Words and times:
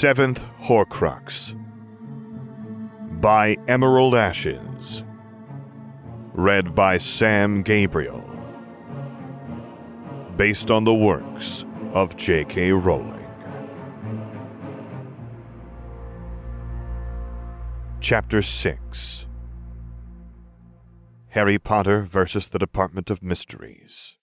Seventh 0.00 0.44
Horcrux 0.60 1.58
by 3.20 3.56
Emerald 3.66 4.14
Ashes. 4.14 5.02
Read 6.34 6.72
by 6.72 6.98
Sam 6.98 7.62
Gabriel. 7.62 8.22
Based 10.36 10.70
on 10.70 10.84
the 10.84 10.94
works 10.94 11.64
of 11.94 12.16
J.K. 12.16 12.70
Rowling. 12.74 13.26
Chapter 17.98 18.40
6 18.40 19.26
Harry 21.30 21.58
Potter 21.58 22.02
versus 22.02 22.46
the 22.46 22.60
Department 22.60 23.10
of 23.10 23.20
Mysteries. 23.20 24.16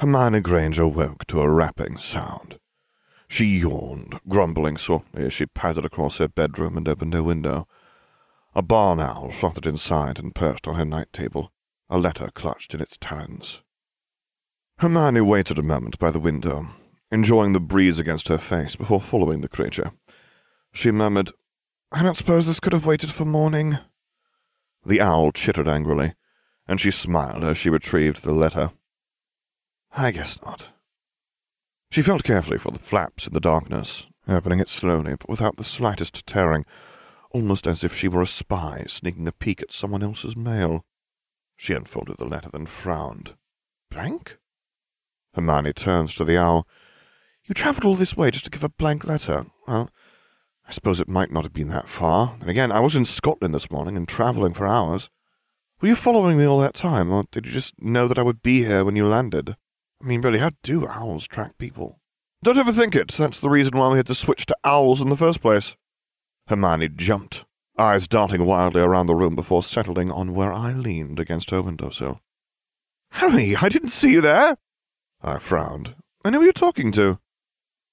Hermione 0.00 0.40
Granger 0.40 0.88
woke 0.88 1.26
to 1.26 1.42
a 1.42 1.50
rapping 1.50 1.98
sound. 1.98 2.58
She 3.28 3.44
yawned, 3.44 4.18
grumbling 4.26 4.78
softly 4.78 5.26
as 5.26 5.34
she 5.34 5.44
padded 5.44 5.84
across 5.84 6.16
her 6.16 6.26
bedroom 6.26 6.78
and 6.78 6.88
opened 6.88 7.12
her 7.12 7.22
window. 7.22 7.68
A 8.54 8.62
barn 8.62 8.98
owl 8.98 9.30
fluttered 9.30 9.66
inside 9.66 10.18
and 10.18 10.34
perched 10.34 10.66
on 10.66 10.76
her 10.76 10.86
night 10.86 11.12
table, 11.12 11.52
a 11.90 11.98
letter 11.98 12.30
clutched 12.32 12.72
in 12.72 12.80
its 12.80 12.96
talons. 12.96 13.60
Hermione 14.78 15.20
waited 15.20 15.58
a 15.58 15.62
moment 15.62 15.98
by 15.98 16.10
the 16.10 16.18
window, 16.18 16.68
enjoying 17.12 17.52
the 17.52 17.60
breeze 17.60 17.98
against 17.98 18.28
her 18.28 18.38
face 18.38 18.76
before 18.76 19.02
following 19.02 19.42
the 19.42 19.48
creature. 19.48 19.92
She 20.72 20.90
murmured, 20.90 21.30
I 21.92 22.02
don't 22.02 22.16
suppose 22.16 22.46
this 22.46 22.58
could 22.58 22.72
have 22.72 22.86
waited 22.86 23.10
for 23.10 23.26
morning. 23.26 23.76
The 24.82 25.02
owl 25.02 25.32
chittered 25.32 25.68
angrily, 25.68 26.14
and 26.66 26.80
she 26.80 26.90
smiled 26.90 27.44
as 27.44 27.58
she 27.58 27.68
retrieved 27.68 28.22
the 28.22 28.32
letter. 28.32 28.70
I 29.92 30.10
guess 30.12 30.38
not. 30.44 30.70
She 31.90 32.02
felt 32.02 32.22
carefully 32.22 32.58
for 32.58 32.70
the 32.70 32.78
flaps 32.78 33.26
in 33.26 33.32
the 33.32 33.40
darkness, 33.40 34.06
opening 34.28 34.60
it 34.60 34.68
slowly, 34.68 35.16
but 35.16 35.28
without 35.28 35.56
the 35.56 35.64
slightest 35.64 36.24
tearing, 36.26 36.64
almost 37.32 37.66
as 37.66 37.82
if 37.82 37.94
she 37.94 38.08
were 38.08 38.22
a 38.22 38.26
spy 38.26 38.84
sneaking 38.86 39.26
a 39.26 39.32
peek 39.32 39.60
at 39.60 39.72
someone 39.72 40.02
else's 40.02 40.36
mail. 40.36 40.84
She 41.56 41.74
unfolded 41.74 42.16
the 42.18 42.24
letter, 42.24 42.48
then 42.52 42.66
frowned. 42.66 43.34
Blank? 43.90 44.38
Hermione 45.34 45.72
turns 45.72 46.14
to 46.14 46.24
the 46.24 46.38
owl. 46.38 46.66
You 47.44 47.54
travelled 47.54 47.84
all 47.84 47.96
this 47.96 48.16
way 48.16 48.30
just 48.30 48.44
to 48.44 48.50
give 48.50 48.64
a 48.64 48.68
blank 48.68 49.04
letter. 49.04 49.46
Well, 49.66 49.90
I 50.66 50.72
suppose 50.72 51.00
it 51.00 51.08
might 51.08 51.32
not 51.32 51.42
have 51.42 51.52
been 51.52 51.68
that 51.68 51.88
far. 51.88 52.36
And 52.40 52.48
again, 52.48 52.70
I 52.70 52.78
was 52.78 52.94
in 52.94 53.04
Scotland 53.04 53.54
this 53.54 53.70
morning 53.70 53.96
and 53.96 54.06
travelling 54.06 54.54
for 54.54 54.66
hours. 54.66 55.10
Were 55.80 55.88
you 55.88 55.96
following 55.96 56.38
me 56.38 56.44
all 56.44 56.60
that 56.60 56.74
time, 56.74 57.10
or 57.10 57.24
did 57.32 57.46
you 57.46 57.52
just 57.52 57.74
know 57.82 58.06
that 58.06 58.18
I 58.18 58.22
would 58.22 58.42
be 58.42 58.64
here 58.64 58.84
when 58.84 58.94
you 58.94 59.06
landed? 59.06 59.56
I 60.02 60.06
mean, 60.06 60.22
really, 60.22 60.38
how 60.38 60.50
do 60.62 60.86
owls 60.86 61.26
track 61.26 61.58
people? 61.58 62.00
Don't 62.42 62.56
overthink 62.56 62.94
it. 62.94 63.08
That's 63.08 63.40
the 63.40 63.50
reason 63.50 63.76
why 63.76 63.88
we 63.88 63.98
had 63.98 64.06
to 64.06 64.14
switch 64.14 64.46
to 64.46 64.56
owls 64.64 65.00
in 65.00 65.10
the 65.10 65.16
first 65.16 65.42
place. 65.42 65.74
Hermione 66.46 66.88
jumped, 66.88 67.44
eyes 67.78 68.08
darting 68.08 68.46
wildly 68.46 68.80
around 68.80 69.06
the 69.06 69.14
room 69.14 69.36
before 69.36 69.62
settling 69.62 70.10
on 70.10 70.34
where 70.34 70.52
I 70.52 70.72
leaned 70.72 71.20
against 71.20 71.50
her 71.50 71.60
windowsill. 71.60 72.20
Harry, 73.12 73.54
I 73.56 73.68
didn't 73.68 73.88
see 73.88 74.12
you 74.12 74.20
there. 74.20 74.56
I 75.22 75.38
frowned. 75.38 75.94
I 76.24 76.30
know 76.30 76.38
who 76.38 76.44
you're 76.44 76.52
talking 76.52 76.92
to. 76.92 77.18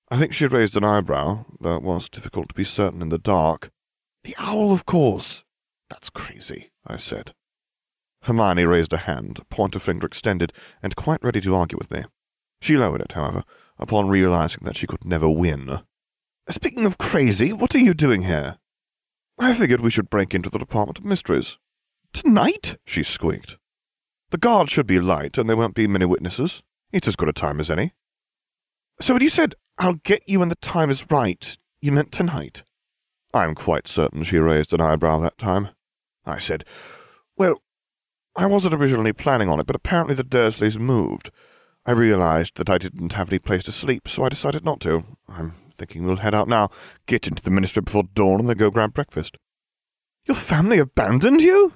I 0.10 0.18
think 0.18 0.34
she 0.34 0.48
raised 0.48 0.78
an 0.78 0.86
eyebrow, 0.86 1.46
though 1.60 1.76
it 1.76 1.84
was 1.84 2.08
difficult 2.08 2.48
to 2.50 2.56
be 2.56 2.64
certain 2.64 3.02
in 3.02 3.10
the 3.10 3.18
dark. 3.18 3.70
The 4.24 4.36
owl, 4.40 4.72
of 4.72 4.86
course. 4.86 5.44
That's 5.90 6.10
crazy, 6.10 6.72
I 6.86 6.98
said. 6.98 7.34
Hermione 8.28 8.66
raised 8.66 8.92
a 8.92 8.98
hand, 8.98 9.40
pointer 9.50 9.80
finger 9.80 10.06
extended, 10.06 10.52
and 10.84 10.98
quite 10.98 11.24
ready 11.24 11.40
to 11.40 11.56
argue 11.56 11.78
with 11.78 11.90
me. 11.90 12.04
She 12.62 12.76
lowered 12.76 13.00
it, 13.00 13.14
however, 13.14 13.44
upon 13.80 14.10
realizing 14.10 14.64
that 14.64 14.76
she 14.76 14.86
could 14.86 15.06
never 15.06 15.30
win. 15.30 15.80
Speaking 16.50 16.86
of 16.86 16.98
crazy, 16.98 17.54
what 17.54 17.74
are 17.74 17.80
you 17.80 17.94
doing 17.94 18.24
here? 18.24 18.58
I 19.40 19.54
figured 19.54 19.80
we 19.80 19.92
should 19.92 20.10
break 20.10 20.36
into 20.36 20.50
the 20.50 20.60
Department 20.60 21.00
of 21.00 21.06
Mysteries. 21.06 21.58
Tonight? 22.12 22.78
she 22.86 23.02
squeaked. 23.02 23.58
The 24.32 24.38
guards 24.38 24.72
should 24.72 24.88
be 24.88 25.00
light, 25.00 25.38
and 25.38 25.50
there 25.50 25.56
won't 25.56 25.76
be 25.76 25.88
many 25.88 26.06
witnesses. 26.06 26.62
It's 26.92 27.08
as 27.08 27.16
good 27.16 27.30
a 27.30 27.34
time 27.34 27.62
as 27.62 27.70
any. 27.70 27.94
So 29.00 29.14
when 29.14 29.24
you 29.24 29.30
said, 29.30 29.56
I'll 29.78 29.94
get 29.94 30.28
you 30.28 30.40
when 30.40 30.50
the 30.50 30.56
time 30.56 30.90
is 30.90 31.10
right, 31.10 31.58
you 31.80 31.94
meant 31.94 32.12
tonight? 32.12 32.64
I'm 33.34 33.56
quite 33.56 33.88
certain 33.88 34.24
she 34.24 34.38
raised 34.38 34.74
an 34.74 34.82
eyebrow 34.82 35.20
that 35.20 35.38
time. 35.38 35.70
I 36.26 36.40
said, 36.40 36.66
I 38.38 38.46
wasn't 38.46 38.76
originally 38.76 39.14
planning 39.14 39.50
on 39.50 39.60
it, 39.60 39.66
but 39.66 39.76
apparently 39.76 40.14
the 40.14 40.24
Dursleys 40.24 40.78
moved. 40.78 41.32
I 41.88 41.92
realized 41.92 42.56
that 42.58 42.70
I 42.70 42.78
didn't 42.78 43.14
have 43.14 43.30
any 43.30 43.40
place 43.40 43.64
to 43.64 43.72
sleep, 43.72 44.08
so 44.08 44.24
I 44.24 44.30
decided 44.30 44.64
not 44.64 44.80
to. 44.82 45.04
I'm 45.28 45.56
thinking 45.76 46.06
we'll 46.06 46.18
head 46.18 46.36
out 46.36 46.48
now, 46.48 46.70
get 47.08 47.28
into 47.28 47.42
the 47.42 47.50
ministry 47.50 47.82
before 47.82 48.04
dawn, 48.14 48.40
and 48.40 48.48
then 48.48 48.58
go 48.58 48.70
grab 48.70 48.94
breakfast. 48.94 49.38
Your 50.26 50.36
family 50.36 50.78
abandoned 50.78 51.42
you? 51.42 51.74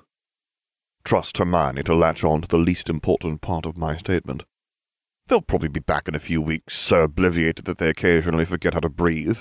Trust 1.03 1.37
Hermione 1.37 1.81
to 1.83 1.95
latch 1.95 2.23
on 2.23 2.41
to 2.41 2.47
the 2.47 2.59
least 2.59 2.89
important 2.89 3.41
part 3.41 3.65
of 3.65 3.75
my 3.75 3.97
statement. 3.97 4.43
They'll 5.27 5.41
probably 5.41 5.69
be 5.69 5.79
back 5.79 6.07
in 6.07 6.13
a 6.13 6.19
few 6.19 6.41
weeks, 6.41 6.75
so 6.75 7.07
obliviated 7.07 7.65
that 7.65 7.79
they 7.79 7.89
occasionally 7.89 8.45
forget 8.45 8.75
how 8.75 8.81
to 8.81 8.89
breathe. 8.89 9.39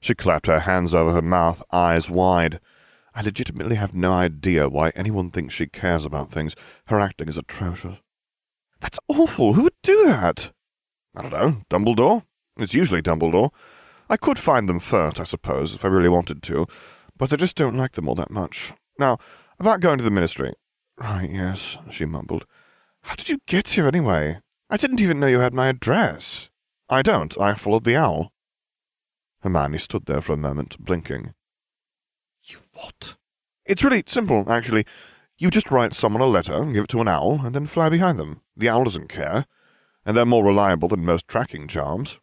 She 0.00 0.16
clapped 0.16 0.46
her 0.46 0.60
hands 0.60 0.94
over 0.94 1.12
her 1.12 1.22
mouth, 1.22 1.62
eyes 1.70 2.10
wide. 2.10 2.58
I 3.14 3.22
legitimately 3.22 3.76
have 3.76 3.94
no 3.94 4.12
idea 4.12 4.68
why 4.68 4.90
anyone 4.90 5.30
thinks 5.30 5.54
she 5.54 5.66
cares 5.66 6.04
about 6.04 6.30
things. 6.30 6.54
Her 6.86 7.00
acting 7.00 7.28
is 7.28 7.36
atrocious. 7.36 7.98
That's 8.80 8.98
awful. 9.08 9.54
Who 9.54 9.64
would 9.64 9.74
do 9.82 10.04
that? 10.06 10.52
I 11.16 11.22
don't 11.22 11.32
know. 11.32 11.62
Dumbledore? 11.68 12.24
It's 12.56 12.74
usually 12.74 13.02
Dumbledore. 13.02 13.50
I 14.08 14.16
could 14.16 14.38
find 14.38 14.68
them 14.68 14.80
first, 14.80 15.20
I 15.20 15.24
suppose, 15.24 15.74
if 15.74 15.84
I 15.84 15.88
really 15.88 16.08
wanted 16.08 16.42
to, 16.44 16.66
but 17.16 17.32
I 17.32 17.36
just 17.36 17.56
don't 17.56 17.76
like 17.76 17.92
them 17.92 18.08
all 18.08 18.14
that 18.16 18.30
much. 18.30 18.72
Now, 18.98 19.18
about 19.58 19.80
going 19.80 19.98
to 19.98 20.04
the 20.04 20.10
ministry. 20.10 20.52
Right, 20.96 21.30
yes, 21.30 21.78
she 21.90 22.04
mumbled. 22.04 22.46
How 23.02 23.14
did 23.14 23.28
you 23.28 23.38
get 23.46 23.68
here 23.68 23.86
anyway? 23.86 24.40
I 24.68 24.76
didn't 24.76 25.00
even 25.00 25.20
know 25.20 25.26
you 25.26 25.40
had 25.40 25.54
my 25.54 25.68
address. 25.68 26.50
I 26.88 27.02
don't. 27.02 27.38
I 27.40 27.54
followed 27.54 27.84
the 27.84 27.96
owl. 27.96 28.32
Hermione 29.42 29.78
stood 29.78 30.06
there 30.06 30.20
for 30.20 30.32
a 30.32 30.36
moment, 30.36 30.76
blinking. 30.78 31.34
What? 32.80 33.16
It's 33.66 33.84
really 33.84 34.02
simple, 34.06 34.50
actually. 34.50 34.86
You 35.36 35.50
just 35.50 35.70
write 35.70 35.94
someone 35.94 36.22
a 36.22 36.26
letter, 36.26 36.64
give 36.66 36.84
it 36.84 36.90
to 36.90 37.00
an 37.00 37.08
owl, 37.08 37.44
and 37.44 37.54
then 37.54 37.66
fly 37.66 37.88
behind 37.88 38.18
them. 38.18 38.40
The 38.56 38.68
owl 38.68 38.84
doesn't 38.84 39.08
care, 39.08 39.46
and 40.04 40.16
they're 40.16 40.26
more 40.26 40.44
reliable 40.44 40.88
than 40.88 41.04
most 41.04 41.28
tracking 41.28 41.68
charms. 41.68 42.18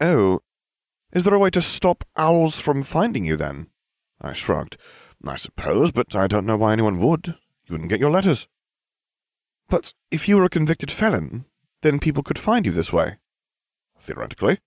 Oh, 0.00 0.40
is 1.12 1.24
there 1.24 1.34
a 1.34 1.38
way 1.38 1.50
to 1.50 1.60
stop 1.60 2.04
owls 2.16 2.54
from 2.54 2.82
finding 2.82 3.24
you, 3.24 3.36
then? 3.36 3.66
I 4.20 4.32
shrugged. 4.32 4.76
I 5.26 5.36
suppose, 5.36 5.90
but 5.90 6.14
I 6.14 6.26
don't 6.26 6.46
know 6.46 6.56
why 6.56 6.72
anyone 6.72 7.00
would. 7.00 7.26
You 7.26 7.72
wouldn't 7.72 7.90
get 7.90 8.00
your 8.00 8.10
letters. 8.10 8.46
But 9.68 9.92
if 10.10 10.28
you 10.28 10.36
were 10.36 10.44
a 10.44 10.48
convicted 10.48 10.90
felon, 10.90 11.44
then 11.82 11.98
people 11.98 12.22
could 12.22 12.38
find 12.38 12.64
you 12.64 12.72
this 12.72 12.92
way. 12.92 13.18
Theoretically. 14.00 14.60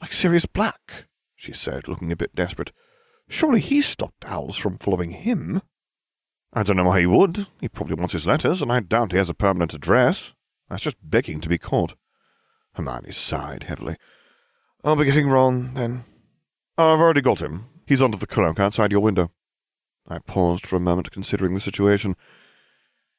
Like 0.00 0.12
Sirius 0.12 0.46
Black, 0.46 1.06
she 1.34 1.52
said, 1.52 1.88
looking 1.88 2.12
a 2.12 2.16
bit 2.16 2.34
desperate. 2.34 2.72
Surely 3.28 3.60
he 3.60 3.80
stopped 3.82 4.24
owls 4.24 4.56
from 4.56 4.78
following 4.78 5.10
him. 5.10 5.60
I 6.52 6.62
don't 6.62 6.76
know 6.76 6.84
why 6.84 7.00
he 7.00 7.06
would. 7.06 7.46
He 7.60 7.68
probably 7.68 7.94
wants 7.94 8.14
his 8.14 8.26
letters, 8.26 8.62
and 8.62 8.72
I 8.72 8.80
doubt 8.80 9.12
he 9.12 9.18
has 9.18 9.28
a 9.28 9.34
permanent 9.34 9.74
address. 9.74 10.32
That's 10.68 10.82
just 10.82 10.96
begging 11.02 11.40
to 11.42 11.48
be 11.48 11.58
caught. 11.58 11.94
Hermione 12.74 13.12
sighed 13.12 13.64
heavily. 13.64 13.96
I'll 14.82 14.96
be 14.96 15.04
getting 15.04 15.28
Ron, 15.28 15.74
then. 15.74 16.04
Oh, 16.78 16.94
I've 16.94 17.00
already 17.00 17.20
got 17.20 17.42
him. 17.42 17.66
He's 17.86 18.00
under 18.00 18.16
the 18.16 18.26
cloak 18.26 18.58
outside 18.60 18.92
your 18.92 19.00
window. 19.00 19.30
I 20.06 20.18
paused 20.20 20.66
for 20.66 20.76
a 20.76 20.80
moment, 20.80 21.10
considering 21.10 21.54
the 21.54 21.60
situation. 21.60 22.16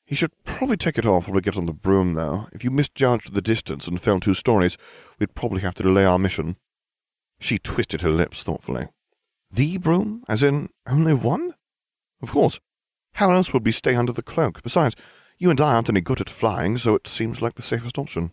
He 0.06 0.16
should 0.16 0.32
probably 0.44 0.78
take 0.78 0.98
it 0.98 1.06
off 1.06 1.28
when 1.28 1.36
we 1.36 1.42
get 1.42 1.58
on 1.58 1.68
the 1.68 1.74
broom, 1.74 2.16
though. 2.16 2.48
If 2.52 2.64
you 2.64 2.72
misjudged 2.72 3.34
the 3.34 3.44
distance 3.44 3.88
and 3.88 4.02
fell 4.02 4.20
two 4.20 4.34
stories, 4.34 4.76
we'd 5.20 5.36
probably 5.36 5.62
have 5.62 5.76
to 5.76 5.84
delay 5.84 6.06
our 6.06 6.18
mission. 6.18 6.56
She 7.40 7.60
twisted 7.60 8.02
her 8.02 8.10
lips 8.10 8.42
thoughtfully. 8.42 8.88
The 9.52 9.78
broom? 9.78 10.24
As 10.28 10.44
in, 10.44 10.70
only 10.88 11.14
one? 11.14 11.56
Of 12.22 12.32
course. 12.32 12.60
How 13.14 13.32
else 13.32 13.52
would 13.54 13.66
we 13.66 13.72
stay 13.72 13.96
under 13.96 14.14
the 14.14 14.22
cloak? 14.22 14.62
Besides, 14.62 14.96
you 15.38 15.50
and 15.50 15.60
I 15.60 15.76
aren't 15.76 15.90
any 15.90 16.02
good 16.02 16.22
at 16.22 16.30
flying, 16.30 16.78
so 16.78 16.96
it 16.96 17.08
seems 17.08 17.42
like 17.42 17.56
the 17.56 17.62
safest 17.62 17.98
option. 17.98 18.32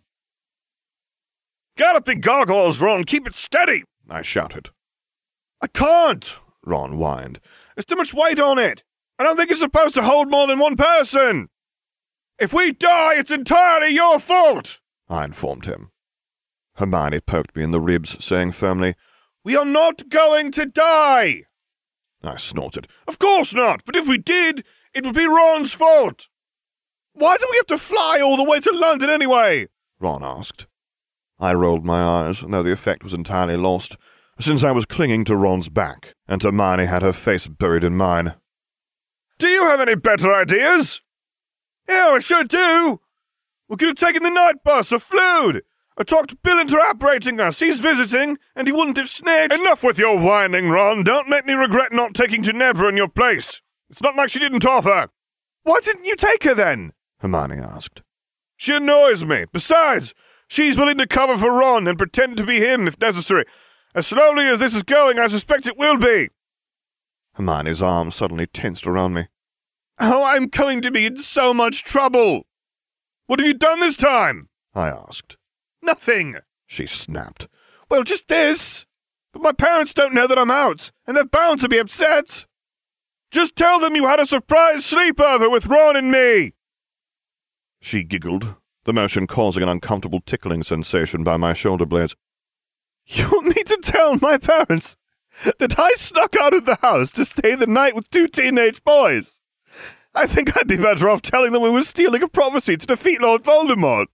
Galloping 1.77 2.21
gargoyles, 2.21 2.81
Ron! 2.81 3.05
Keep 3.05 3.27
it 3.27 3.37
steady! 3.37 3.85
I 4.09 4.23
shouted. 4.23 4.71
I 5.61 5.67
can't! 5.69 6.39
Ron 6.65 6.93
whined. 6.93 7.41
There's 7.75 7.85
too 7.85 7.97
much 7.97 8.15
weight 8.15 8.41
on 8.41 8.59
it! 8.59 8.83
I 9.19 9.25
don't 9.25 9.37
think 9.37 9.51
it's 9.51 9.61
supposed 9.61 9.95
to 9.95 10.03
hold 10.03 10.31
more 10.31 10.47
than 10.47 10.59
one 10.59 10.77
person! 10.77 11.49
If 12.39 12.53
we 12.53 12.73
die, 12.73 13.15
it's 13.15 13.31
entirely 13.31 13.95
your 13.95 14.19
fault! 14.19 14.81
I 15.09 15.25
informed 15.25 15.67
him. 15.67 15.91
Hermione 16.77 17.21
poked 17.21 17.57
me 17.57 17.63
in 17.63 17.71
the 17.71 17.81
ribs, 17.81 18.23
saying 18.23 18.53
firmly, 18.53 18.95
We 19.47 19.55
are 19.55 19.65
not 19.65 20.09
going 20.09 20.51
to 20.53 20.67
die! 20.67 21.45
I 22.21 22.37
snorted. 22.37 22.89
Of 23.07 23.21
course 23.21 23.55
not, 23.55 23.85
but 23.85 23.95
if 23.95 24.09
we 24.09 24.19
did, 24.19 24.65
it 24.93 25.05
would 25.05 25.15
be 25.15 25.29
Ron's 25.29 25.73
fault. 25.73 26.27
Why 27.13 27.37
do 27.37 27.47
we 27.49 27.57
have 27.59 27.67
to 27.67 27.79
fly 27.79 28.21
all 28.21 28.37
the 28.37 28.43
way 28.43 28.59
to 28.59 28.73
London 28.73 29.09
anyway? 29.09 29.69
Ron 30.01 30.25
asked. 30.25 30.67
I 31.39 31.55
rolled 31.55 31.85
my 31.85 32.03
eyes, 32.03 32.41
though 32.41 32.65
the 32.65 32.73
effect 32.73 33.05
was 33.05 33.13
entirely 33.13 33.57
lost, 33.57 33.97
since 34.41 34.65
I 34.65 34.73
was 34.73 34.85
clinging 34.85 35.25
to 35.27 35.37
Ron's 35.37 35.69
back, 35.69 36.17
and 36.27 36.43
Hermione 36.43 36.87
had 36.87 37.03
her 37.03 37.13
face 37.13 37.47
buried 37.47 37.85
in 37.85 37.97
mine. 37.97 38.35
Do 39.39 39.47
you 39.47 39.65
have 39.69 39.81
any 39.81 39.95
better 39.95 40.35
ideas? 40.35 41.01
Yeah, 41.89 42.15
I 42.15 42.19
sure 42.19 42.43
do. 42.43 43.01
We 43.69 43.77
could 43.77 43.91
have 43.91 43.97
taken 43.97 44.25
the 44.25 44.31
Knight 44.31 44.65
Bus 44.65 44.91
or 44.91 44.99
flooed. 44.99 45.63
I 45.99 46.05
talked 46.05 46.43
Bill 46.43 46.59
into 46.59 46.79
apparating 46.79 47.41
us. 47.41 47.59
He's 47.59 47.79
visiting, 47.79 48.39
and 48.55 48.69
he 48.69 48.73
wouldn't 48.73 48.99
have 48.99 49.09
snitched. 49.09 49.55
Enough 49.55 49.83
with 49.83 49.99
your 49.99 50.19
whining, 50.19 50.69
Ron. 50.69 51.05
Don't 51.05 51.29
make 51.29 51.47
me 51.47 51.55
regret 51.55 51.93
not 51.93 52.15
taking 52.15 52.43
Ginevra 52.43 52.89
in 52.89 52.97
your 52.97 53.09
place. 53.09 53.63
It's 53.89 54.03
not 54.03 54.15
like 54.15 54.29
she 54.29 54.39
didn't 54.39 54.67
offer. 54.67 55.09
Why 55.63 55.81
didn't 55.81 56.05
you 56.05 56.17
take 56.17 56.45
her 56.45 56.55
then? 56.55 56.93
Hermione 57.21 57.59
asked. 57.59 58.03
She 58.57 58.75
annoys 58.75 59.25
me. 59.25 59.47
Besides, 59.53 60.13
she's 60.49 60.77
willing 60.77 60.99
to 60.99 61.07
cover 61.07 61.37
for 61.39 61.51
Ron 61.51 61.87
and 61.87 61.97
pretend 61.97 62.37
to 62.37 62.45
be 62.45 62.61
him 62.61 62.87
if 62.87 63.01
necessary. 63.01 63.45
As 63.95 64.07
slowly 64.07 64.45
as 64.45 64.59
this 64.59 64.75
is 64.75 64.83
going, 64.83 65.19
I 65.19 65.29
suspect 65.29 65.67
it 65.67 65.79
will 65.79 65.97
be. 65.97 66.29
Hermione's 67.35 67.81
arms 67.81 68.15
suddenly 68.15 68.47
tensed 68.47 68.87
around 68.87 69.15
me. 69.15 69.29
Oh, 69.99 70.23
I'm 70.23 70.49
going 70.49 70.83
to 70.83 70.91
be 70.91 71.07
in 71.07 71.17
so 71.17 71.55
much 71.55 71.85
trouble. 71.85 72.43
What 73.27 73.41
have 73.41 73.47
you 73.47 73.55
done 73.55 73.81
this 73.81 73.97
time? 73.97 74.51
I 74.75 74.89
asked. 74.89 75.39
Nothing, 75.87 76.35
she 76.67 76.85
snapped. 76.87 77.47
Well, 77.89 78.03
just 78.03 78.27
this. 78.27 78.87
But 79.33 79.41
my 79.41 79.53
parents 79.53 79.95
don't 79.95 80.15
know 80.15 80.27
that 80.27 80.39
I'm 80.39 80.51
out, 80.51 80.91
and 81.07 81.17
they're 81.17 81.25
bound 81.25 81.61
to 81.61 81.69
be 81.69 81.79
upset. 81.79 82.45
Just 83.31 83.55
tell 83.55 83.79
them 83.79 83.95
you 83.95 84.07
had 84.07 84.19
a 84.19 84.27
surprise 84.27 84.83
sleepover 84.83 85.51
with 85.51 85.67
Ron 85.67 85.95
and 85.95 86.11
me. 86.11 86.55
She 87.81 88.03
giggled, 88.03 88.57
the 88.85 88.93
motion 88.93 89.29
causing 89.29 89.63
an 89.63 89.69
uncomfortable 89.69 90.21
tickling 90.27 90.65
sensation 90.65 91.23
by 91.23 91.37
my 91.37 91.53
shoulder 91.53 91.87
blades. 91.87 92.17
You 93.07 93.29
want 93.31 93.57
me 93.57 93.63
to 93.63 93.77
tell 93.77 94.17
my 94.17 94.39
parents 94.39 94.97
that 95.61 95.79
I 95.79 95.95
snuck 95.95 96.35
out 96.35 96.53
of 96.53 96.65
the 96.65 96.79
house 96.83 97.13
to 97.13 97.25
stay 97.25 97.55
the 97.55 97.69
night 97.69 97.95
with 97.95 98.11
two 98.11 98.27
teenage 98.27 98.83
boys? 98.83 99.41
I 100.17 100.27
think 100.27 100.57
I'd 100.57 100.67
be 100.67 100.77
better 100.77 101.09
off 101.09 101.23
telling 101.23 101.53
them 101.53 101.63
we 101.63 101.71
were 101.71 101.85
stealing 101.85 102.25
a 102.25 102.29
prophecy 102.29 102.77
to 102.77 102.87
defeat 102.87 103.21
Lord 103.21 103.45
Voldemort. 103.45 104.07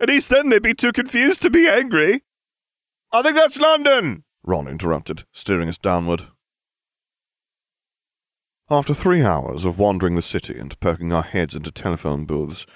At 0.00 0.08
least 0.08 0.30
then 0.30 0.48
they'd 0.48 0.62
be 0.62 0.74
too 0.74 0.92
confused 0.92 1.42
to 1.42 1.50
be 1.50 1.68
angry. 1.68 2.22
I 3.12 3.22
think 3.22 3.36
that's 3.36 3.58
London, 3.58 4.24
Ron 4.42 4.66
interrupted, 4.66 5.24
steering 5.32 5.68
us 5.68 5.78
downward. 5.78 6.28
After 8.70 8.94
three 8.94 9.22
hours 9.22 9.64
of 9.64 9.78
wandering 9.78 10.14
the 10.14 10.22
city 10.22 10.58
and 10.58 10.78
poking 10.80 11.12
our 11.12 11.24
heads 11.24 11.54
into 11.54 11.72
telephone 11.72 12.24
booths, 12.24 12.66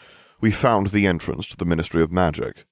we 0.40 0.50
found 0.50 0.88
the 0.88 1.06
entrance 1.06 1.46
to 1.48 1.56
the 1.56 1.64
Ministry 1.64 2.02
of 2.02 2.12
Magic. 2.12 2.66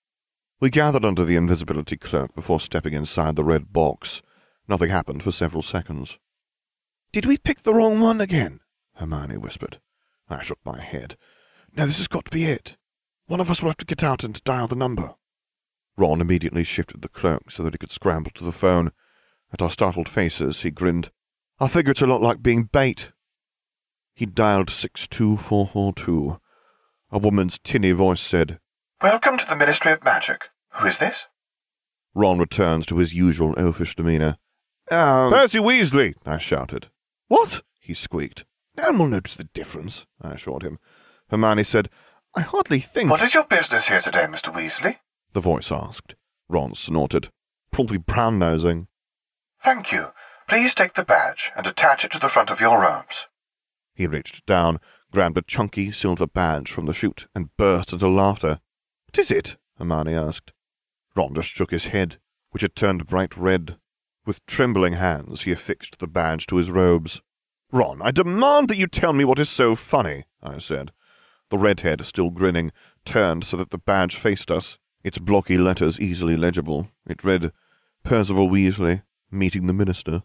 We 0.61 0.71
gathered 0.71 1.05
under 1.05 1.25
the 1.25 1.37
invisibility 1.37 1.97
cloak 1.97 2.35
before 2.35 2.61
stepping 2.61 2.93
inside 2.93 3.37
the 3.37 3.45
red 3.45 3.73
box. 3.73 4.23
Nothing 4.69 4.91
happened 4.91 5.23
for 5.23 5.33
several 5.33 5.63
seconds. 5.63 6.19
Did 7.13 7.27
we 7.27 7.39
pick 7.39 7.63
the 7.63 7.75
wrong 7.75 8.01
one 8.01 8.21
again? 8.21 8.61
Hermione 8.97 9.39
whispered. 9.39 9.81
I 10.29 10.43
shook 10.43 10.59
my 10.65 10.81
head. 10.81 11.17
No, 11.77 11.87
this 11.87 11.99
has 11.99 12.09
got 12.09 12.27
to 12.27 12.31
be 12.31 12.45
it. 12.45 12.77
One 13.33 13.41
of 13.41 13.51
us 13.51 13.63
will 13.63 13.71
have 13.71 13.79
to 13.79 13.87
get 13.87 14.03
out 14.03 14.25
and 14.25 14.45
dial 14.45 14.67
the 14.67 14.77
number. 14.77 15.15
Ron 15.97 16.21
immediately 16.21 16.65
shifted 16.65 17.01
the 17.01 17.09
cloak 17.09 17.51
so 17.51 17.63
that 17.63 17.73
he 17.73 17.79
could 17.79 17.91
scramble 17.91 18.31
to 18.35 18.45
the 18.45 18.53
phone. 18.53 18.93
At 19.55 19.63
our 19.63 19.71
startled 19.71 20.07
faces, 20.07 20.61
he 20.61 20.71
grinned. 20.71 21.11
I 21.59 21.69
figure 21.69 21.93
it's 21.93 22.03
a 22.03 22.07
lot 22.07 22.21
like 22.21 22.43
being 22.43 22.65
bait. 22.65 23.11
He 24.15 24.27
dialed 24.27 24.69
62442. 24.69 26.41
A 27.11 27.19
woman's 27.19 27.59
tinny 27.65 27.93
voice 27.93 28.21
said, 28.21 28.61
Welcome 29.01 29.39
to 29.39 29.47
the 29.47 29.57
Ministry 29.57 29.93
of 29.93 30.05
Magic. 30.05 30.51
Who 30.75 30.87
is 30.87 30.99
this? 30.99 31.25
Ron 32.15 32.39
returns 32.39 32.85
to 32.85 32.99
his 32.99 33.15
usual 33.15 33.55
oafish 33.57 33.95
demeanour. 33.95 34.37
Um, 34.91 35.33
Percy 35.33 35.59
Weasley, 35.59 36.17
I 36.27 36.37
shouted. 36.37 36.91
What? 37.29 37.63
he 37.81 37.95
squeaked. 37.95 38.45
No 38.77 38.89
one 38.89 38.99
will 38.99 39.09
notice 39.09 39.37
the 39.37 39.49
difference, 39.55 40.05
I 40.21 40.33
assured 40.33 40.65
him. 40.65 40.79
Hermione 41.31 41.65
said, 41.65 41.89
I 42.35 42.41
hardly 42.41 42.81
think. 42.81 43.11
What 43.11 43.23
is 43.23 43.35
your 43.35 43.45
business 43.45 43.89
here 43.89 44.01
today, 44.01 44.25
Mr. 44.25 44.53
Weasley? 44.53 44.99
The 45.33 45.41
voice 45.41 45.71
asked. 45.71 46.15
Ron 46.49 46.75
snorted, 46.75 47.31
probably 47.71 47.99
brown 47.99 48.39
nosing. 48.39 48.89
Thank 49.63 49.93
you. 49.93 50.13
Please 50.49 50.75
take 50.75 50.95
the 50.95 51.05
badge 51.05 51.53
and 51.57 51.67
attach 51.67 52.05
it 52.05 52.13
to 52.13 52.19
the 52.19 52.29
front 52.29 52.51
of 52.51 52.61
your 52.61 52.81
robes. 52.81 53.27
He 53.95 54.07
reached 54.07 54.45
down, 54.47 54.81
grabbed 55.11 55.39
a 55.39 55.43
chunky 55.43 55.93
silver 55.93 56.27
badge 56.27 56.71
from 56.71 56.87
the 56.87 56.95
chute, 56.95 57.27
and 57.35 57.55
burst 57.57 57.93
into 57.93 58.09
laughter. 58.09 58.61
What 59.07 59.19
is 59.19 59.31
it? 59.31 59.57
Hermione 59.79 60.15
asked. 60.15 60.53
Ron 61.15 61.35
just 61.35 61.49
shook 61.49 61.71
his 61.71 61.87
head, 61.87 62.19
which 62.51 62.63
had 62.63 62.75
turned 62.75 63.07
bright 63.07 63.37
red. 63.37 63.77
With 64.25 64.45
trembling 64.47 64.95
hands, 64.95 65.43
he 65.43 65.53
affixed 65.53 65.99
the 65.99 66.07
badge 66.07 66.47
to 66.47 66.57
his 66.57 66.71
robes. 66.71 67.21
Ron, 67.71 68.01
I 68.03 68.11
demand 68.11 68.69
that 68.69 68.77
you 68.77 68.87
tell 68.87 69.13
me 69.13 69.25
what 69.25 69.39
is 69.39 69.49
so 69.49 69.75
funny, 69.75 70.25
I 70.43 70.59
said. 70.59 70.93
The 71.53 71.59
redhead, 71.59 72.07
still 72.07 72.31
grinning, 72.31 72.73
turned 73.05 73.45
so 73.45 73.59
that 73.59 73.73
the 73.73 73.77
badge 73.77 74.17
faced 74.17 74.51
us, 74.51 74.79
its 75.05 75.19
blocky 75.19 75.59
letters 75.59 76.01
easily 76.01 76.35
legible. 76.35 76.89
It 77.07 77.23
read, 77.23 77.53
Percival 78.03 78.49
Weasley, 78.49 79.03
meeting 79.31 79.67
the 79.67 79.75
minister. 79.75 80.23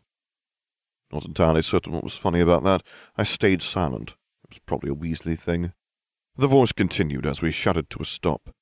Not 1.11 1.25
entirely 1.25 1.63
certain 1.63 1.91
what 1.91 2.05
was 2.05 2.13
funny 2.13 2.39
about 2.39 2.63
that, 2.63 2.81
I 3.17 3.23
stayed 3.23 3.61
silent. 3.61 4.11
It 4.45 4.51
was 4.51 4.59
probably 4.59 4.89
a 4.89 4.95
Weasley 4.95 5.37
thing. 5.37 5.73
The 6.37 6.47
voice 6.47 6.71
continued 6.71 7.25
as 7.25 7.41
we 7.41 7.51
shuddered 7.51 7.89
to 7.89 8.01
a 8.01 8.05
stop. 8.05 8.55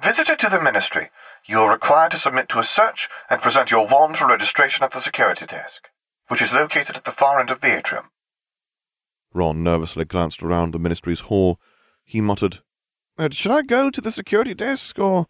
Visitor 0.00 0.36
to 0.36 0.48
the 0.48 0.62
ministry, 0.62 1.10
you 1.44 1.60
are 1.60 1.70
required 1.70 2.12
to 2.12 2.18
submit 2.18 2.48
to 2.48 2.60
a 2.60 2.64
search 2.64 3.10
and 3.28 3.42
present 3.42 3.70
your 3.70 3.86
wand 3.86 4.16
for 4.16 4.26
registration 4.26 4.84
at 4.84 4.92
the 4.92 5.02
security 5.02 5.44
desk, 5.44 5.90
which 6.28 6.40
is 6.40 6.54
located 6.54 6.96
at 6.96 7.04
the 7.04 7.12
far 7.12 7.40
end 7.40 7.50
of 7.50 7.60
the 7.60 7.76
atrium. 7.76 8.06
Ron 9.34 9.62
nervously 9.62 10.06
glanced 10.06 10.42
around 10.42 10.72
the 10.72 10.78
ministry's 10.78 11.20
hall 11.20 11.60
he 12.04 12.20
muttered, 12.20 12.60
uh, 13.18 13.28
Should 13.32 13.52
I 13.52 13.62
go 13.62 13.90
to 13.90 14.00
the 14.00 14.10
security 14.10 14.54
desk, 14.54 14.98
or. 14.98 15.26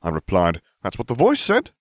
I 0.00 0.10
replied, 0.10 0.60
That's 0.82 0.98
what 0.98 1.08
the 1.08 1.14
voice 1.14 1.40
said. 1.40 1.72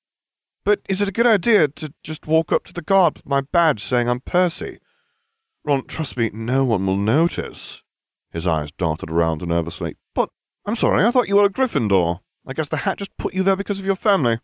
But 0.65 0.81
is 0.89 1.01
it 1.01 1.07
a 1.07 1.13
good 1.13 1.27
idea 1.27 1.67
to 1.67 1.93
just 2.03 2.27
walk 2.27 2.51
up 2.51 2.63
to 2.65 2.73
the 2.73 2.81
guard 2.81 3.15
with 3.15 3.25
my 3.25 3.41
badge 3.41 3.83
saying 3.83 4.09
I'm 4.09 4.19
Percy? 4.19 4.79
Ron, 5.63 5.85
trust 5.85 6.17
me, 6.17 6.29
no 6.33 6.65
one 6.65 6.85
will 6.85 6.97
notice. 6.97 7.83
His 8.31 8.45
eyes 8.45 8.71
darted 8.71 9.09
around 9.09 9.45
nervously. 9.47 9.95
But, 10.13 10.29
I'm 10.65 10.75
sorry, 10.75 11.05
I 11.05 11.11
thought 11.11 11.27
you 11.27 11.37
were 11.37 11.45
a 11.45 11.49
Gryffindor. 11.49 12.19
I 12.45 12.53
guess 12.53 12.69
the 12.69 12.77
hat 12.77 12.97
just 12.97 13.15
put 13.17 13.33
you 13.33 13.43
there 13.43 13.55
because 13.55 13.79
of 13.79 13.85
your 13.85 13.95
family. 13.95 14.39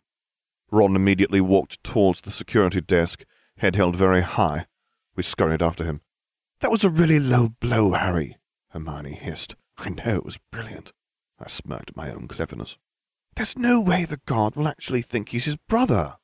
Ron 0.70 0.96
immediately 0.96 1.40
walked 1.40 1.82
towards 1.84 2.20
the 2.20 2.30
security 2.30 2.80
desk, 2.80 3.24
head 3.58 3.76
held 3.76 3.96
very 3.96 4.22
high. 4.22 4.66
We 5.16 5.22
scurried 5.22 5.62
after 5.62 5.84
him. 5.84 6.00
That 6.60 6.70
was 6.70 6.84
a 6.84 6.90
really 6.90 7.20
low 7.20 7.50
blow, 7.60 7.92
Harry, 7.92 8.36
Hermione 8.70 9.12
hissed. 9.12 9.56
I 9.78 9.90
know 9.90 10.16
it 10.16 10.24
was 10.24 10.38
brilliant. 10.50 10.92
I 11.38 11.48
smirked 11.48 11.90
at 11.90 11.96
my 11.96 12.10
own 12.10 12.28
cleverness. 12.28 12.76
There's 13.34 13.58
no 13.58 13.80
way 13.80 14.04
the 14.04 14.20
guard 14.26 14.54
will 14.54 14.68
actually 14.68 15.02
think 15.02 15.30
he's 15.30 15.44
his 15.44 15.56
brother. 15.56 16.16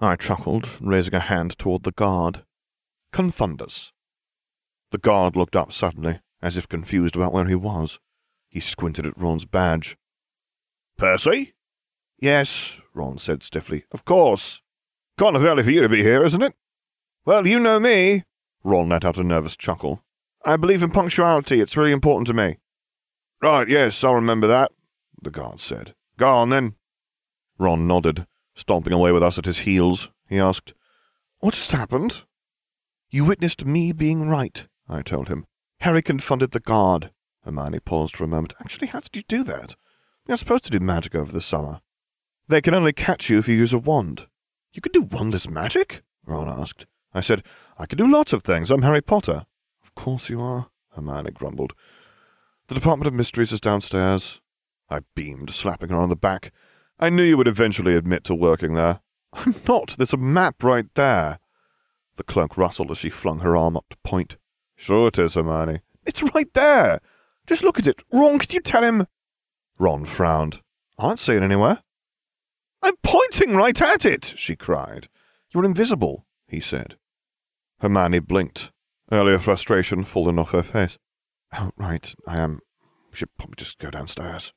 I 0.00 0.16
chuckled, 0.16 0.68
raising 0.80 1.14
a 1.14 1.20
hand 1.20 1.58
toward 1.58 1.82
the 1.82 1.92
guard. 1.92 2.44
Confundus. 3.12 3.92
The 4.90 4.98
guard 4.98 5.36
looked 5.36 5.54
up 5.54 5.72
suddenly, 5.72 6.20
as 6.40 6.56
if 6.56 6.68
confused 6.68 7.16
about 7.16 7.34
where 7.34 7.44
he 7.44 7.54
was. 7.54 7.98
He 8.48 8.60
squinted 8.60 9.04
at 9.06 9.18
Ron's 9.18 9.44
badge. 9.44 9.96
Percy? 10.96 11.54
Yes, 12.18 12.78
Ron 12.94 13.18
said 13.18 13.42
stiffly. 13.42 13.84
Of 13.92 14.04
course. 14.04 14.62
Kind 15.18 15.36
of 15.36 15.44
early 15.44 15.62
for 15.62 15.70
you 15.70 15.82
to 15.82 15.88
be 15.88 16.02
here, 16.02 16.24
isn't 16.24 16.42
it? 16.42 16.54
Well, 17.26 17.46
you 17.46 17.60
know 17.60 17.78
me. 17.78 18.24
Ron 18.64 18.88
let 18.88 19.04
out 19.04 19.18
a 19.18 19.22
nervous 19.22 19.56
chuckle. 19.56 20.02
I 20.44 20.56
believe 20.56 20.82
in 20.82 20.90
punctuality. 20.90 21.60
It's 21.60 21.76
really 21.76 21.92
important 21.92 22.26
to 22.28 22.34
me. 22.34 22.56
Right, 23.42 23.68
yes, 23.68 24.04
I'll 24.04 24.14
remember 24.14 24.46
that, 24.46 24.70
the 25.22 25.30
guard 25.30 25.60
said. 25.60 25.94
Go 26.18 26.28
on, 26.28 26.50
then. 26.50 26.74
Ron 27.58 27.86
nodded, 27.86 28.26
stomping 28.54 28.92
away 28.92 29.12
with 29.12 29.22
us 29.22 29.38
at 29.38 29.46
his 29.46 29.60
heels. 29.60 30.10
He 30.28 30.38
asked, 30.38 30.74
What 31.38 31.54
just 31.54 31.72
happened? 31.72 32.22
You 33.08 33.24
witnessed 33.24 33.64
me 33.64 33.92
being 33.92 34.28
right, 34.28 34.66
I 34.88 35.00
told 35.02 35.28
him. 35.28 35.46
Harry 35.80 36.02
confunded 36.02 36.50
the 36.50 36.60
guard. 36.60 37.10
Hermione 37.44 37.80
paused 37.80 38.14
for 38.14 38.24
a 38.24 38.28
moment. 38.28 38.54
Actually, 38.60 38.88
how 38.88 39.00
did 39.00 39.16
you 39.16 39.22
do 39.26 39.42
that? 39.44 39.74
You're 40.26 40.36
supposed 40.36 40.64
to 40.64 40.70
do 40.70 40.78
magic 40.78 41.14
over 41.14 41.32
the 41.32 41.40
summer. 41.40 41.80
They 42.46 42.60
can 42.60 42.74
only 42.74 42.92
catch 42.92 43.30
you 43.30 43.38
if 43.38 43.48
you 43.48 43.54
use 43.54 43.72
a 43.72 43.78
wand. 43.78 44.26
You 44.72 44.82
can 44.82 44.92
do 44.92 45.04
wandless 45.04 45.48
magic? 45.48 46.02
Ron 46.26 46.48
asked. 46.48 46.84
I 47.14 47.20
said, 47.20 47.42
I 47.78 47.86
can 47.86 47.96
do 47.96 48.06
lots 48.06 48.34
of 48.34 48.42
things. 48.42 48.70
I'm 48.70 48.82
Harry 48.82 49.00
Potter. 49.00 49.46
Of 49.82 49.94
course 49.94 50.28
you 50.28 50.40
are, 50.42 50.68
Hermione 50.94 51.30
grumbled. 51.30 51.72
The 52.70 52.76
Department 52.76 53.08
of 53.08 53.14
Mysteries 53.14 53.50
is 53.50 53.58
downstairs. 53.58 54.40
I 54.88 55.00
beamed, 55.16 55.50
slapping 55.50 55.88
her 55.88 55.96
on 55.96 56.08
the 56.08 56.14
back. 56.14 56.52
I 57.00 57.10
knew 57.10 57.24
you 57.24 57.36
would 57.36 57.48
eventually 57.48 57.96
admit 57.96 58.22
to 58.24 58.34
working 58.36 58.74
there. 58.74 59.00
I'm 59.32 59.56
not. 59.66 59.96
There's 59.98 60.12
a 60.12 60.16
map 60.16 60.62
right 60.62 60.86
there. 60.94 61.40
The 62.14 62.22
cloak 62.22 62.56
rustled 62.56 62.92
as 62.92 62.98
she 62.98 63.10
flung 63.10 63.40
her 63.40 63.56
arm 63.56 63.76
up 63.76 63.86
to 63.90 63.96
point. 64.04 64.36
Sure 64.76 65.08
it 65.08 65.18
is, 65.18 65.34
Hermione. 65.34 65.80
It's 66.06 66.22
right 66.22 66.46
there. 66.54 67.00
Just 67.44 67.64
look 67.64 67.80
at 67.80 67.88
it. 67.88 68.04
Ron, 68.12 68.38
could 68.38 68.54
you 68.54 68.60
tell 68.60 68.84
him? 68.84 69.08
Ron 69.76 70.04
frowned. 70.04 70.60
I 70.96 71.14
it 71.14 71.28
anywhere. 71.42 71.82
I'm 72.84 72.94
pointing 73.02 73.56
right 73.56 73.82
at 73.82 74.04
it, 74.04 74.34
she 74.36 74.54
cried. 74.54 75.08
You're 75.52 75.64
invisible, 75.64 76.24
he 76.46 76.60
said. 76.60 76.94
Hermione 77.80 78.20
blinked, 78.20 78.70
earlier 79.10 79.40
frustration 79.40 80.04
falling 80.04 80.38
off 80.38 80.52
her 80.52 80.62
face. 80.62 80.98
Oh, 81.52 81.72
right, 81.76 82.14
I 82.26 82.38
am. 82.38 82.60
We 83.10 83.16
should 83.16 83.36
probably 83.36 83.56
just 83.56 83.78
go 83.78 83.90
downstairs. 83.90 84.52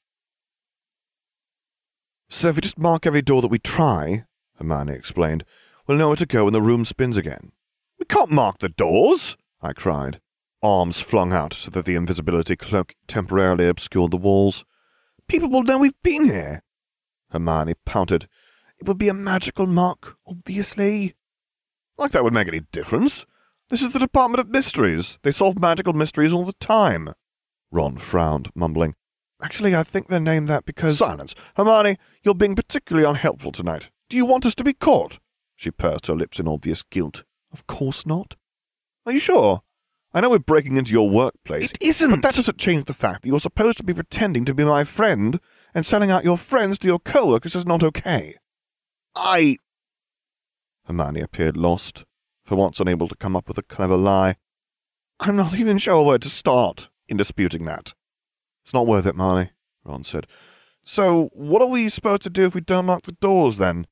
So 2.30 2.50
if 2.50 2.56
we 2.56 2.62
just 2.62 2.78
mark 2.78 3.06
every 3.06 3.22
door 3.22 3.42
that 3.42 3.52
we 3.52 3.60
try, 3.60 4.26
Hermione 4.58 4.94
explained, 4.94 5.44
we'll 5.88 5.98
know 5.98 6.08
where 6.10 6.18
to 6.18 6.26
go 6.26 6.46
when 6.46 6.54
the 6.54 6.62
room 6.62 6.86
spins 6.86 7.18
again. 7.18 7.52
We 8.00 8.06
can't 8.06 8.32
mark 8.32 8.60
the 8.60 8.70
doors, 8.70 9.38
I 9.62 9.74
cried, 9.74 10.20
arms 10.62 11.00
flung 11.00 11.34
out 11.34 11.54
so 11.54 11.72
that 11.72 11.86
the 11.86 11.96
invisibility 11.96 12.56
cloak 12.56 12.94
temporarily 13.08 13.68
obscured 13.68 14.12
the 14.12 14.18
walls. 14.18 14.66
People 15.28 15.50
will 15.50 15.64
know 15.64 15.78
we've 15.78 16.02
been 16.04 16.26
here. 16.26 16.64
Hermione 17.32 17.76
pouted. 17.86 18.28
It 18.80 18.88
would 18.88 18.98
be 18.98 19.10
a 19.10 19.14
magical 19.14 19.68
mark, 19.68 20.18
obviously. 20.28 21.16
Like 21.98 22.12
that 22.12 22.24
would 22.24 22.34
make 22.34 22.48
any 22.48 22.62
difference. 22.72 23.26
This 23.74 23.82
is 23.82 23.90
the 23.90 23.98
Department 23.98 24.40
of 24.40 24.52
Mysteries. 24.52 25.18
They 25.24 25.32
solve 25.32 25.60
magical 25.60 25.94
mysteries 25.94 26.32
all 26.32 26.46
the 26.46 26.54
time. 26.54 27.16
Ron 27.72 27.98
frowned, 27.98 28.52
mumbling. 28.54 28.94
Actually, 29.42 29.76
I 29.76 29.82
think 29.82 30.10
they're 30.10 30.20
named 30.20 30.48
that 30.48 30.64
because... 30.64 31.00
Silence. 31.00 31.34
Hermione, 31.58 31.98
you're 32.22 32.36
being 32.36 32.54
particularly 32.54 33.10
unhelpful 33.10 33.52
tonight. 33.52 33.90
Do 34.10 34.16
you 34.16 34.28
want 34.28 34.46
us 34.46 34.54
to 34.54 34.64
be 34.64 34.74
caught? 34.74 35.18
She 35.56 35.72
pursed 35.72 36.06
her 36.06 36.14
lips 36.14 36.40
in 36.40 36.48
obvious 36.48 36.84
guilt. 36.84 37.24
Of 37.52 37.66
course 37.66 38.06
not. 38.06 38.36
Are 39.08 39.12
you 39.12 39.20
sure? 39.20 39.64
I 40.14 40.22
know 40.22 40.30
we're 40.30 40.38
breaking 40.38 40.78
into 40.78 40.92
your 40.92 41.10
workplace. 41.10 41.72
It 41.72 41.82
isn't. 41.82 42.12
But 42.12 42.22
that 42.22 42.36
doesn't 42.36 42.60
change 42.60 42.86
the 42.86 42.94
fact 42.94 43.24
that 43.24 43.30
you're 43.30 43.40
supposed 43.40 43.78
to 43.78 43.84
be 43.84 43.96
pretending 43.96 44.46
to 44.46 44.54
be 44.54 44.64
my 44.64 44.84
friend, 44.84 45.40
and 45.74 45.84
selling 45.84 46.12
out 46.12 46.24
your 46.24 46.38
friends 46.38 46.78
to 46.78 46.88
your 46.88 47.00
co-workers 47.00 47.56
is 47.56 47.66
not 47.66 47.82
okay. 47.82 48.36
I... 49.16 49.58
Hermione 50.86 51.22
appeared 51.22 51.58
lost, 51.58 52.06
for 52.44 52.56
once 52.56 52.80
unable 52.80 53.08
to 53.08 53.16
come 53.16 53.36
up 53.36 53.48
with 53.48 53.58
a 53.58 53.64
clever 53.64 53.98
lie. 53.98 54.36
I'm 55.20 55.36
not 55.36 55.56
even 55.56 55.78
sure 55.78 56.04
where 56.04 56.18
to 56.18 56.30
start 56.30 56.90
in 57.08 57.18
disputing 57.18 57.66
that. 57.66 57.94
It's 58.64 58.74
not 58.74 58.88
worth 58.88 59.06
it, 59.06 59.16
Marnie, 59.16 59.52
Ron 59.84 60.04
said. 60.04 60.28
So, 60.84 61.30
what 61.34 61.62
are 61.62 61.68
we 61.68 61.90
supposed 61.90 62.24
to 62.24 62.30
do 62.30 62.46
if 62.46 62.56
we 62.56 62.62
don't 62.62 62.88
lock 62.88 63.04
the 63.04 63.14
doors, 63.14 63.58
then? 63.58 63.88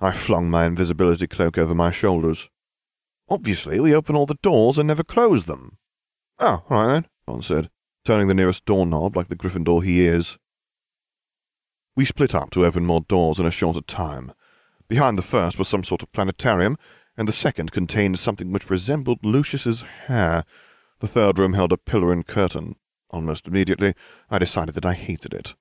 I 0.00 0.12
flung 0.12 0.50
my 0.50 0.66
invisibility 0.66 1.26
cloak 1.26 1.56
over 1.56 1.74
my 1.74 1.90
shoulders. 1.90 2.50
Obviously, 3.28 3.80
we 3.80 3.94
open 3.94 4.14
all 4.14 4.26
the 4.26 4.38
doors 4.42 4.76
and 4.76 4.86
never 4.86 5.02
close 5.02 5.44
them. 5.44 5.78
Oh, 6.38 6.62
right 6.68 6.86
then, 6.86 7.06
Ron 7.26 7.42
said, 7.42 7.70
turning 8.04 8.28
the 8.28 8.34
nearest 8.34 8.64
doorknob 8.66 9.16
like 9.16 9.28
the 9.28 9.36
Gryffindor 9.36 9.82
he 9.82 10.06
is. 10.06 10.36
We 11.96 12.04
split 12.04 12.34
up 12.34 12.50
to 12.50 12.66
open 12.66 12.84
more 12.84 13.00
doors 13.00 13.38
in 13.38 13.46
a 13.46 13.50
shorter 13.50 13.80
time. 13.80 14.32
Behind 14.86 15.16
the 15.16 15.22
first 15.22 15.58
was 15.58 15.66
some 15.66 15.82
sort 15.82 16.02
of 16.02 16.12
planetarium, 16.12 16.76
and 17.16 17.26
the 17.26 17.32
second 17.32 17.72
contained 17.72 18.18
something 18.18 18.52
which 18.52 18.70
resembled 18.70 19.24
Lucius's 19.24 19.82
hair. 20.06 20.44
The 21.00 21.08
third 21.08 21.38
room 21.38 21.54
held 21.54 21.72
a 21.72 21.78
pillar 21.78 22.12
and 22.12 22.26
curtain. 22.26 22.76
Almost 23.10 23.46
immediately, 23.46 23.94
I 24.30 24.38
decided 24.38 24.74
that 24.74 24.86
I 24.86 24.94
hated 24.94 25.32
it. 25.32 25.54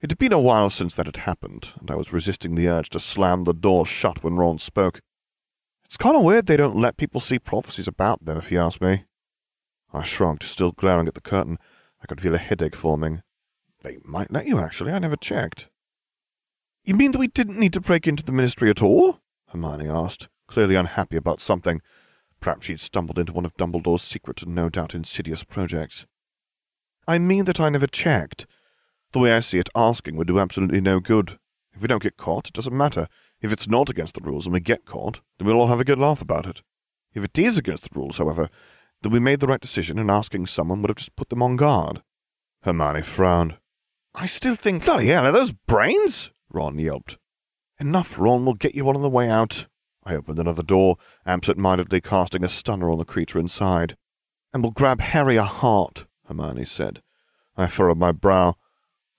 It 0.00 0.10
had 0.10 0.18
been 0.18 0.32
a 0.32 0.40
while 0.40 0.68
since 0.70 0.94
that 0.94 1.06
had 1.06 1.18
happened, 1.18 1.72
and 1.80 1.90
I 1.90 1.96
was 1.96 2.12
resisting 2.12 2.54
the 2.54 2.68
urge 2.68 2.90
to 2.90 3.00
slam 3.00 3.44
the 3.44 3.54
door 3.54 3.86
shut 3.86 4.22
when 4.22 4.36
Ron 4.36 4.58
spoke. 4.58 5.00
It's 5.84 5.96
kind 5.96 6.16
of 6.16 6.22
weird 6.22 6.46
they 6.46 6.56
don't 6.56 6.76
let 6.76 6.96
people 6.96 7.20
see 7.20 7.38
prophecies 7.38 7.88
about 7.88 8.24
them, 8.24 8.36
if 8.36 8.52
you 8.52 8.60
ask 8.60 8.80
me. 8.80 9.04
I 9.92 10.02
shrugged, 10.02 10.42
still 10.42 10.72
glaring 10.72 11.06
at 11.06 11.14
the 11.14 11.20
curtain. 11.20 11.58
I 12.02 12.06
could 12.06 12.20
feel 12.20 12.34
a 12.34 12.38
headache 12.38 12.76
forming. 12.76 13.22
They 13.82 13.98
might 14.04 14.32
let 14.32 14.46
you, 14.46 14.58
actually. 14.58 14.92
I 14.92 14.98
never 14.98 15.16
checked. 15.16 15.68
You 16.84 16.94
mean 16.94 17.12
that 17.12 17.18
we 17.18 17.28
didn't 17.28 17.58
need 17.58 17.72
to 17.72 17.80
break 17.80 18.06
into 18.06 18.24
the 18.24 18.32
ministry 18.32 18.68
at 18.68 18.82
all? 18.82 19.20
Hermione 19.48 19.88
asked, 19.88 20.28
clearly 20.54 20.76
unhappy 20.76 21.16
about 21.16 21.40
something. 21.40 21.82
Perhaps 22.38 22.66
she'd 22.66 22.78
stumbled 22.78 23.18
into 23.18 23.32
one 23.32 23.44
of 23.44 23.56
Dumbledore's 23.56 24.04
secret 24.04 24.40
and 24.40 24.54
no 24.54 24.68
doubt 24.68 24.94
insidious 24.94 25.42
projects. 25.42 26.06
I 27.08 27.18
mean 27.18 27.44
that 27.46 27.58
I 27.58 27.70
never 27.70 27.88
checked. 27.88 28.46
The 29.12 29.18
way 29.18 29.32
I 29.32 29.40
see 29.40 29.58
it, 29.58 29.68
asking 29.74 30.14
would 30.14 30.28
do 30.28 30.38
absolutely 30.38 30.80
no 30.80 31.00
good. 31.00 31.40
If 31.72 31.82
we 31.82 31.88
don't 31.88 32.04
get 32.04 32.16
caught, 32.16 32.46
it 32.46 32.52
doesn't 32.52 32.76
matter. 32.76 33.08
If 33.40 33.52
it's 33.52 33.66
not 33.66 33.90
against 33.90 34.14
the 34.14 34.20
rules 34.20 34.46
and 34.46 34.52
we 34.52 34.60
get 34.60 34.86
caught, 34.86 35.20
then 35.38 35.48
we'll 35.48 35.56
all 35.56 35.66
have 35.66 35.80
a 35.80 35.84
good 35.84 35.98
laugh 35.98 36.22
about 36.22 36.46
it. 36.46 36.62
If 37.14 37.24
it 37.24 37.36
is 37.36 37.56
against 37.56 37.82
the 37.82 37.98
rules, 37.98 38.18
however, 38.18 38.48
then 39.02 39.10
we 39.10 39.18
made 39.18 39.40
the 39.40 39.48
right 39.48 39.60
decision 39.60 39.98
and 39.98 40.08
asking 40.08 40.46
someone 40.46 40.82
would 40.82 40.90
have 40.90 40.98
just 40.98 41.16
put 41.16 41.30
them 41.30 41.42
on 41.42 41.56
guard. 41.56 42.00
Hermione 42.62 43.02
frowned. 43.02 43.56
I 44.14 44.26
still 44.26 44.54
think... 44.54 44.84
Bloody 44.84 45.08
hell, 45.08 45.26
are 45.26 45.32
those 45.32 45.50
brains? 45.50 46.30
Ron 46.48 46.78
yelped. 46.78 47.18
Enough, 47.80 48.16
Ron. 48.16 48.44
We'll 48.44 48.54
get 48.54 48.76
you 48.76 48.88
on 48.88 49.02
the 49.02 49.10
way 49.10 49.28
out. 49.28 49.66
I 50.04 50.14
opened 50.14 50.38
another 50.38 50.62
door, 50.62 50.96
absent-mindedly 51.24 52.00
casting 52.00 52.44
a 52.44 52.48
stunner 52.48 52.90
on 52.90 52.98
the 52.98 53.04
creature 53.04 53.38
inside. 53.38 53.96
And 54.52 54.62
we'll 54.62 54.72
grab 54.72 55.00
Harry 55.00 55.36
a 55.36 55.44
heart, 55.44 56.06
Hermione 56.26 56.66
said. 56.66 57.02
I 57.56 57.66
furrowed 57.66 57.98
my 57.98 58.12
brow. 58.12 58.56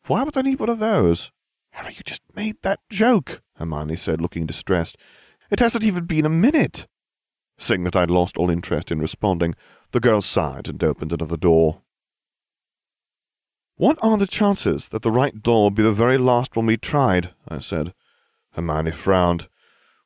Why 0.07 0.23
would 0.23 0.37
I 0.37 0.41
need 0.41 0.59
one 0.59 0.69
of 0.69 0.79
those? 0.79 1.31
Harry, 1.71 1.93
you 1.97 2.03
just 2.03 2.21
made 2.35 2.57
that 2.61 2.79
joke, 2.89 3.41
Hermione 3.57 3.95
said, 3.95 4.21
looking 4.21 4.45
distressed. 4.45 4.97
It 5.49 5.59
hasn't 5.59 5.83
even 5.83 6.05
been 6.05 6.25
a 6.25 6.29
minute. 6.29 6.87
Seeing 7.57 7.83
that 7.85 7.95
I'd 7.95 8.11
lost 8.11 8.37
all 8.37 8.49
interest 8.49 8.91
in 8.91 8.99
responding, 8.99 9.55
the 9.91 9.99
girl 9.99 10.21
sighed 10.21 10.67
and 10.67 10.83
opened 10.83 11.13
another 11.13 11.37
door. 11.37 11.81
What 13.77 13.97
are 14.01 14.17
the 14.17 14.27
chances 14.27 14.89
that 14.89 15.01
the 15.01 15.11
right 15.11 15.41
door 15.41 15.63
will 15.63 15.71
be 15.71 15.83
the 15.83 15.91
very 15.91 16.17
last 16.17 16.55
one 16.55 16.65
we 16.65 16.77
tried? 16.77 17.31
I 17.47 17.59
said. 17.59 17.93
Hermione 18.53 18.91
frowned. 18.91 19.47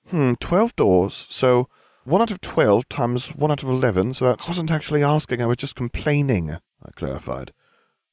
Hmm, 0.10 0.34
twelve 0.40 0.76
doors, 0.76 1.28
so 1.30 1.70
one 2.04 2.22
out 2.22 2.32
of 2.32 2.42
twelve 2.42 2.90
times 2.90 3.28
one 3.28 3.52
out 3.52 3.62
of 3.62 3.70
eleven, 3.70 4.16
so 4.16 4.26
that 4.26 4.48
wasn't 4.48 4.72
actually 4.72 5.04
asking, 5.04 5.40
I 5.40 5.46
was 5.46 5.58
just 5.58 5.76
complaining, 5.76 6.52
I 6.52 6.92
clarified. 6.96 7.54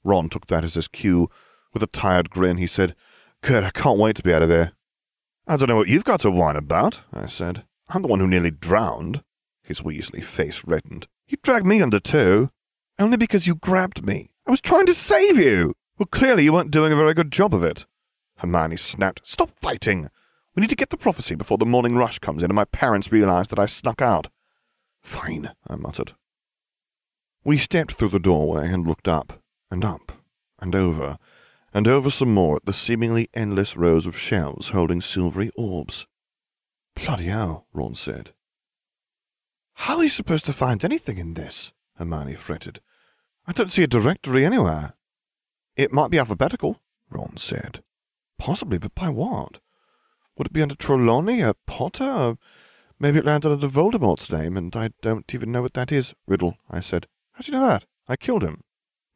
Ron 0.05 0.29
took 0.29 0.47
that 0.49 0.62
as 0.62 0.75
his 0.75 0.88
cue. 0.88 1.31
With 1.73 1.83
a 1.83 1.87
tired 1.87 2.29
grin, 2.29 2.59
he 2.59 2.67
said, 2.67 2.95
Good, 3.41 3.65
I 3.65 3.71
can't 3.71 3.99
wait 3.99 4.17
to 4.17 4.23
be 4.23 4.35
out 4.35 4.43
of 4.43 4.50
here. 4.50 4.73
I 5.47 5.57
don't 5.57 5.69
know 5.69 5.76
what 5.76 5.88
you've 5.88 6.05
got 6.05 6.21
to 6.21 6.31
whine 6.31 6.57
about, 6.57 7.00
I 7.15 7.29
said. 7.29 7.65
I'm 7.88 8.03
the 8.03 8.09
one 8.09 8.21
who 8.21 8.26
nearly 8.26 8.50
drowned. 8.50 9.23
His 9.62 9.81
Weasley 9.81 10.23
face 10.23 10.65
reddened. 10.67 11.07
You 11.26 11.38
dragged 11.43 11.67
me 11.67 11.81
under 11.81 11.99
too. 11.99 12.50
Only 12.99 13.17
because 13.17 13.47
you 13.47 13.55
grabbed 13.55 14.05
me. 14.05 14.33
I 14.47 14.50
was 14.50 14.61
trying 14.61 14.87
to 14.87 14.95
save 14.95 15.38
you! 15.38 15.75
Well, 15.99 16.07
clearly 16.07 16.45
you 16.45 16.53
weren't 16.53 16.71
doing 16.71 16.93
a 16.93 16.97
very 16.97 17.15
good 17.15 17.33
job 17.33 17.55
of 17.55 17.65
it. 17.65 17.87
Hermione 18.37 18.76
snapped. 18.76 19.26
Stop 19.26 19.50
fighting! 19.62 20.11
We 20.56 20.62
need 20.62 20.70
to 20.70 20.76
get 20.76 20.88
the 20.88 20.96
prophecy 20.96 21.34
before 21.34 21.58
the 21.58 21.66
morning 21.66 21.96
rush 21.96 22.18
comes 22.18 22.42
in 22.42 22.50
and 22.50 22.56
my 22.56 22.64
parents 22.64 23.12
realize 23.12 23.48
that 23.48 23.58
I 23.58 23.66
snuck 23.66 24.00
out. 24.00 24.28
Fine, 25.02 25.52
I 25.68 25.76
muttered. 25.76 26.14
We 27.44 27.58
stepped 27.58 27.92
through 27.92 28.08
the 28.08 28.18
doorway 28.18 28.72
and 28.72 28.86
looked 28.86 29.06
up, 29.06 29.42
and 29.70 29.84
up, 29.84 30.12
and 30.58 30.75
over, 30.75 31.18
and 31.75 31.86
over 31.86 32.10
some 32.10 32.32
more 32.32 32.56
at 32.56 32.64
the 32.64 32.72
seemingly 32.72 33.28
endless 33.34 33.76
rows 33.76 34.06
of 34.06 34.16
shelves 34.16 34.68
holding 34.70 35.02
silvery 35.02 35.50
orbs. 35.56 36.06
Bloody 36.94 37.26
hell, 37.26 37.66
Ron 37.75 37.94
said. 37.94 38.32
How 39.75 39.98
are 39.98 40.04
you 40.04 40.08
supposed 40.08 40.46
to 40.46 40.54
find 40.54 40.82
anything 40.82 41.18
in 41.18 41.34
this? 41.34 41.70
Hermione 41.96 42.34
fretted. 42.34 42.80
I 43.46 43.52
don't 43.52 43.70
see 43.70 43.82
a 43.82 43.86
directory 43.86 44.44
anywhere. 44.44 44.94
It 45.76 45.92
might 45.92 46.10
be 46.10 46.18
alphabetical, 46.18 46.80
Ron 47.10 47.36
said. 47.36 47.82
Possibly, 48.38 48.78
but 48.78 48.94
by 48.94 49.10
what? 49.10 49.60
Would 50.37 50.49
it 50.49 50.52
be 50.52 50.62
under 50.62 50.75
Trelawney, 50.75 51.43
or 51.43 51.55
Potter, 51.66 52.05
or 52.05 52.38
maybe 52.99 53.19
it 53.19 53.25
landed 53.25 53.52
under 53.52 53.69
Voldemort's 53.69 54.31
name, 54.31 54.57
and 54.57 54.75
I 54.76 54.90
don't 55.00 55.33
even 55.35 55.52
know 55.52 55.62
what 55.62 55.75
that 55.75 55.90
is, 55.90 56.14
Riddle, 56.26 56.57
I 56.71 56.81
said. 56.81 57.07
How 57.33 57.43
do 57.43 57.52
you 57.52 57.59
know 57.59 57.66
that? 57.66 57.85
I 58.09 58.16
killed 58.16 58.43
him. 58.43 58.62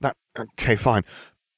That, 0.00 0.16
okay, 0.38 0.76
fine. 0.76 1.04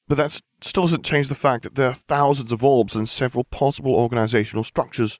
But 0.07 0.15
that 0.15 0.41
still 0.61 0.83
doesn't 0.83 1.05
change 1.05 1.29
the 1.29 1.35
fact 1.35 1.63
that 1.63 1.75
there 1.75 1.89
are 1.89 1.93
thousands 1.93 2.51
of 2.51 2.63
orbs 2.63 2.95
and 2.95 3.07
several 3.07 3.45
possible 3.45 3.95
organizational 3.95 4.63
structures. 4.63 5.19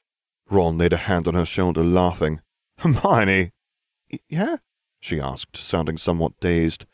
Ron 0.49 0.77
laid 0.77 0.93
a 0.93 0.97
hand 0.97 1.27
on 1.27 1.35
her 1.35 1.45
shoulder, 1.45 1.83
laughing. 1.83 2.41
Hermione! 2.79 3.51
yeah? 4.27 4.57
she 4.99 5.19
asked, 5.19 5.57
sounding 5.57 5.97
somewhat 5.97 6.39
dazed. 6.39 6.85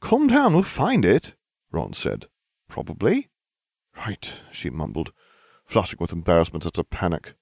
Calm 0.00 0.26
down, 0.28 0.54
we'll 0.54 0.62
find 0.62 1.04
it, 1.04 1.34
Ron 1.70 1.92
said. 1.92 2.26
Probably. 2.68 3.28
Right, 3.96 4.32
she 4.52 4.70
mumbled, 4.70 5.12
flushing 5.66 5.98
with 6.00 6.12
embarrassment 6.12 6.64
at 6.64 6.76
her 6.76 6.84
panic. 6.84 7.34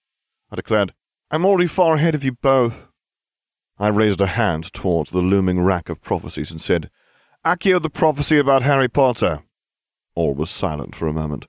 I 0.51 0.57
declared, 0.57 0.95
I'm 1.31 1.45
already 1.45 1.67
far 1.67 1.95
ahead 1.95 2.15
of 2.15 2.25
you 2.25 2.33
both. 2.33 2.89
I 3.79 3.89
raised 3.89 4.21
a 4.21 4.27
hand 4.27 4.73
towards 4.73 5.11
the 5.11 5.19
looming 5.19 5.61
rack 5.61 5.89
of 5.89 6.01
prophecies 6.01 6.51
and 6.51 6.61
said, 6.61 6.91
Accio 7.45 7.81
the 7.81 7.91
prophecy 7.91 8.39
about 8.39 8.63
Harry 8.63 8.89
Potter. 8.89 9.43
All 10.15 10.35
was 10.35 10.51
silent 10.51 10.95
for 10.95 11.07
a 11.07 11.13
moment. 11.13 11.47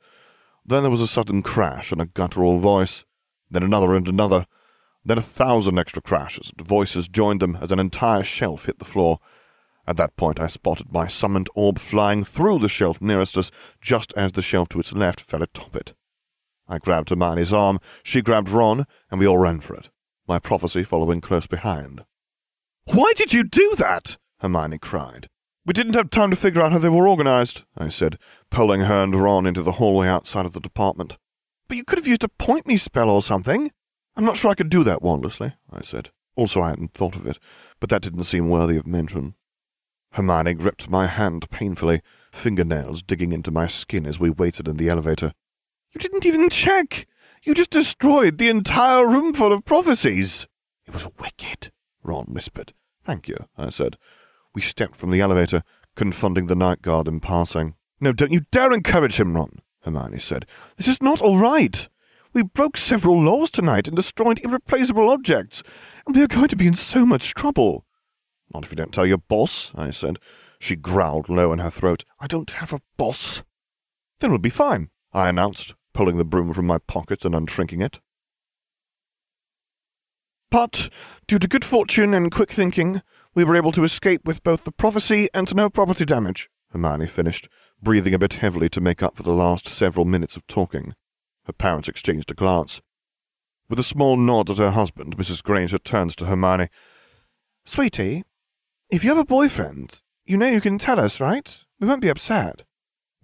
Then 0.66 0.84
there 0.84 0.92
was 0.92 1.02
a 1.02 1.08
sudden 1.08 1.44
crash 1.44 1.92
and 1.92 2.02
a 2.02 2.08
guttural 2.08 2.60
voice, 2.60 3.06
then 3.50 3.64
another 3.64 3.94
and 3.94 4.08
another, 4.08 4.46
then 5.06 5.20
a 5.20 5.22
thousand 5.22 5.78
extra 5.78 6.02
crashes 6.02 6.52
and 6.58 6.68
voices 6.68 7.08
joined 7.08 7.40
them 7.40 7.60
as 7.62 7.72
an 7.72 7.80
entire 7.80 8.24
shelf 8.24 8.66
hit 8.66 8.80
the 8.80 8.86
floor. 8.86 9.20
At 9.88 9.98
that 9.98 10.16
point, 10.16 10.40
I 10.40 10.48
spotted 10.48 10.92
my 10.92 11.08
summoned 11.08 11.48
orb 11.54 11.78
flying 11.78 12.24
through 12.24 12.60
the 12.60 12.70
shelf 12.70 13.00
nearest 13.00 13.38
us, 13.38 13.52
just 13.80 14.12
as 14.14 14.32
the 14.32 14.42
shelf 14.42 14.70
to 14.70 14.80
its 14.80 14.94
left 14.94 15.22
fell 15.22 15.44
atop 15.44 15.76
it. 15.76 15.94
I 16.68 16.80
grabbed 16.80 17.10
Hermione's 17.10 17.54
arm, 17.54 17.80
she 18.04 18.22
grabbed 18.22 18.50
Ron, 18.50 18.86
and 19.12 19.20
we 19.20 19.28
all 19.28 19.38
ran 19.38 19.60
for 19.60 19.76
it, 19.76 19.90
my 20.28 20.40
prophecy 20.40 20.84
following 20.84 21.22
close 21.22 21.48
behind. 21.48 22.04
Why 22.86 23.14
did 23.16 23.34
you 23.34 23.44
do 23.44 23.76
that? 23.78 24.18
Hermione 24.40 24.78
cried. 24.80 25.30
We 25.66 25.74
didn't 25.74 25.96
have 25.96 26.12
time 26.12 26.30
to 26.30 26.36
figure 26.36 26.62
out 26.62 26.72
how 26.72 26.78
they 26.78 26.90
were 26.90 27.08
organized, 27.08 27.64
I 27.76 27.90
said, 27.90 28.20
pulling 28.52 28.82
her 28.82 29.04
and 29.04 29.16
Ron 29.16 29.48
into 29.48 29.64
the 29.64 29.74
hallway 29.74 30.08
outside 30.08 30.46
of 30.46 30.54
the 30.54 30.60
department. 30.60 31.18
But 31.68 31.78
you 31.78 31.84
could 31.84 31.98
have 31.98 32.08
used 32.08 32.24
a 32.24 32.30
point 32.30 32.68
me 32.68 32.78
spell 32.78 33.10
or 33.10 33.24
something. 33.24 33.72
I'm 34.16 34.26
not 34.26 34.38
sure 34.38 34.52
I 34.52 34.56
could 34.56 34.70
do 34.70 34.84
that 34.84 35.02
wandlessly, 35.02 35.54
I 35.72 35.82
said. 35.82 36.12
Also, 36.36 36.62
I 36.62 36.70
hadn't 36.70 36.94
thought 36.94 37.16
of 37.16 37.26
it, 37.26 37.40
but 37.80 37.90
that 37.90 38.04
didn't 38.04 38.26
seem 38.26 38.50
worthy 38.50 38.78
of 38.78 38.86
mention. 38.86 39.36
Hermione 40.12 40.54
gripped 40.54 40.90
my 40.90 41.08
hand 41.08 41.50
painfully, 41.50 42.02
fingernails 42.32 43.02
digging 43.02 43.34
into 43.34 43.52
my 43.52 43.68
skin 43.68 44.06
as 44.06 44.20
we 44.20 44.30
waited 44.30 44.68
in 44.68 44.78
the 44.78 44.90
elevator. 44.90 45.34
You 45.96 46.00
didn't 46.00 46.26
even 46.26 46.50
check! 46.50 47.08
You 47.44 47.54
just 47.54 47.70
destroyed 47.70 48.38
the 48.38 48.50
entire 48.50 49.08
roomful 49.08 49.54
of 49.54 49.64
prophecies! 49.64 50.46
It 50.86 50.94
was 50.94 51.08
wicked, 51.18 51.72
Ron 52.04 52.26
whispered. 52.26 52.74
Thank 53.06 53.30
you, 53.30 53.38
I 53.58 53.70
said. 53.70 53.98
We 54.54 54.62
stepped 54.62 54.98
from 54.98 55.12
the 55.12 55.22
elevator, 55.22 55.64
confunding 55.96 56.48
the 56.48 56.56
night 56.56 56.82
guard 56.82 57.08
in 57.08 57.22
passing. 57.22 57.76
No, 58.02 58.12
don't 58.12 58.34
you 58.34 58.42
dare 58.52 58.74
encourage 58.74 59.22
him, 59.22 59.38
Ron, 59.38 59.60
Hermione 59.84 60.20
said. 60.20 60.46
This 60.76 60.90
is 60.90 61.02
not 61.02 61.22
all 61.22 61.38
right. 61.38 61.88
We 62.34 62.44
broke 62.44 62.76
several 62.76 63.24
laws 63.24 63.50
tonight 63.50 63.88
and 63.88 63.96
destroyed 63.96 64.44
irreplaceable 64.44 65.10
objects, 65.10 65.64
and 66.06 66.14
we 66.14 66.24
are 66.24 66.28
going 66.28 66.50
to 66.50 66.58
be 66.58 66.68
in 66.68 66.74
so 66.74 67.06
much 67.06 67.34
trouble. 67.34 67.86
Not 68.54 68.66
if 68.66 68.72
you 68.72 68.76
don't 68.76 68.92
tell 68.94 69.06
your 69.06 69.20
boss, 69.20 69.72
I 69.76 69.92
said. 69.92 70.20
She 70.60 70.76
growled 70.76 71.30
low 71.30 71.54
in 71.54 71.60
her 71.60 71.70
throat. 71.70 72.04
I 72.20 72.28
don't 72.28 72.52
have 72.52 72.74
a 72.74 72.82
boss. 72.98 73.44
Then 74.20 74.32
we'll 74.32 74.40
be 74.40 74.50
fine, 74.50 74.90
I 75.14 75.30
announced, 75.30 75.74
pulling 75.96 76.18
the 76.18 76.26
broom 76.26 76.54
from 76.54 76.68
my 76.68 76.78
pocket 76.78 77.24
and 77.24 77.34
unshrinking 77.34 77.82
it. 77.82 78.00
But, 80.52 80.90
due 81.26 81.40
to 81.40 81.48
good 81.48 81.66
fortune 81.66 82.14
and 82.14 82.32
quick 82.32 82.52
thinking, 82.52 83.02
we 83.34 83.46
were 83.46 83.56
able 83.56 83.72
to 83.72 83.84
escape 83.84 84.26
with 84.26 84.44
both 84.44 84.66
the 84.66 84.72
prophecy 84.72 85.30
and 85.34 85.56
no 85.56 85.70
property 85.70 86.06
damage, 86.06 86.50
Hermione 86.72 87.08
finished, 87.08 87.48
breathing 87.82 88.14
a 88.14 88.20
bit 88.20 88.34
heavily 88.34 88.70
to 88.70 88.82
make 88.82 89.02
up 89.02 89.16
for 89.16 89.24
the 89.24 89.32
last 89.34 89.68
several 89.68 90.06
minutes 90.06 90.36
of 90.36 90.46
talking. 90.48 90.94
Her 91.46 91.54
parents 91.54 91.88
exchanged 91.88 92.30
a 92.30 92.34
glance. 92.34 92.82
With 93.70 93.80
a 93.80 93.84
small 93.84 94.18
nod 94.18 94.50
at 94.50 94.58
her 94.58 94.72
husband, 94.72 95.18
Mrs. 95.18 95.42
Granger 95.42 95.78
turns 95.78 96.16
to 96.18 96.26
Hermione. 96.26 96.68
Sweetie, 97.66 98.24
if 98.90 99.04
you 99.04 99.10
have 99.12 99.20
a 99.20 99.26
boyfriend, 99.26 100.02
you 100.26 100.36
know 100.38 100.48
you 100.48 100.62
can 100.62 100.78
tell 100.78 101.00
us, 101.00 101.22
right? 101.22 101.58
We 101.80 101.88
won't 101.88 102.02
be 102.02 102.10
upset. 102.10 102.64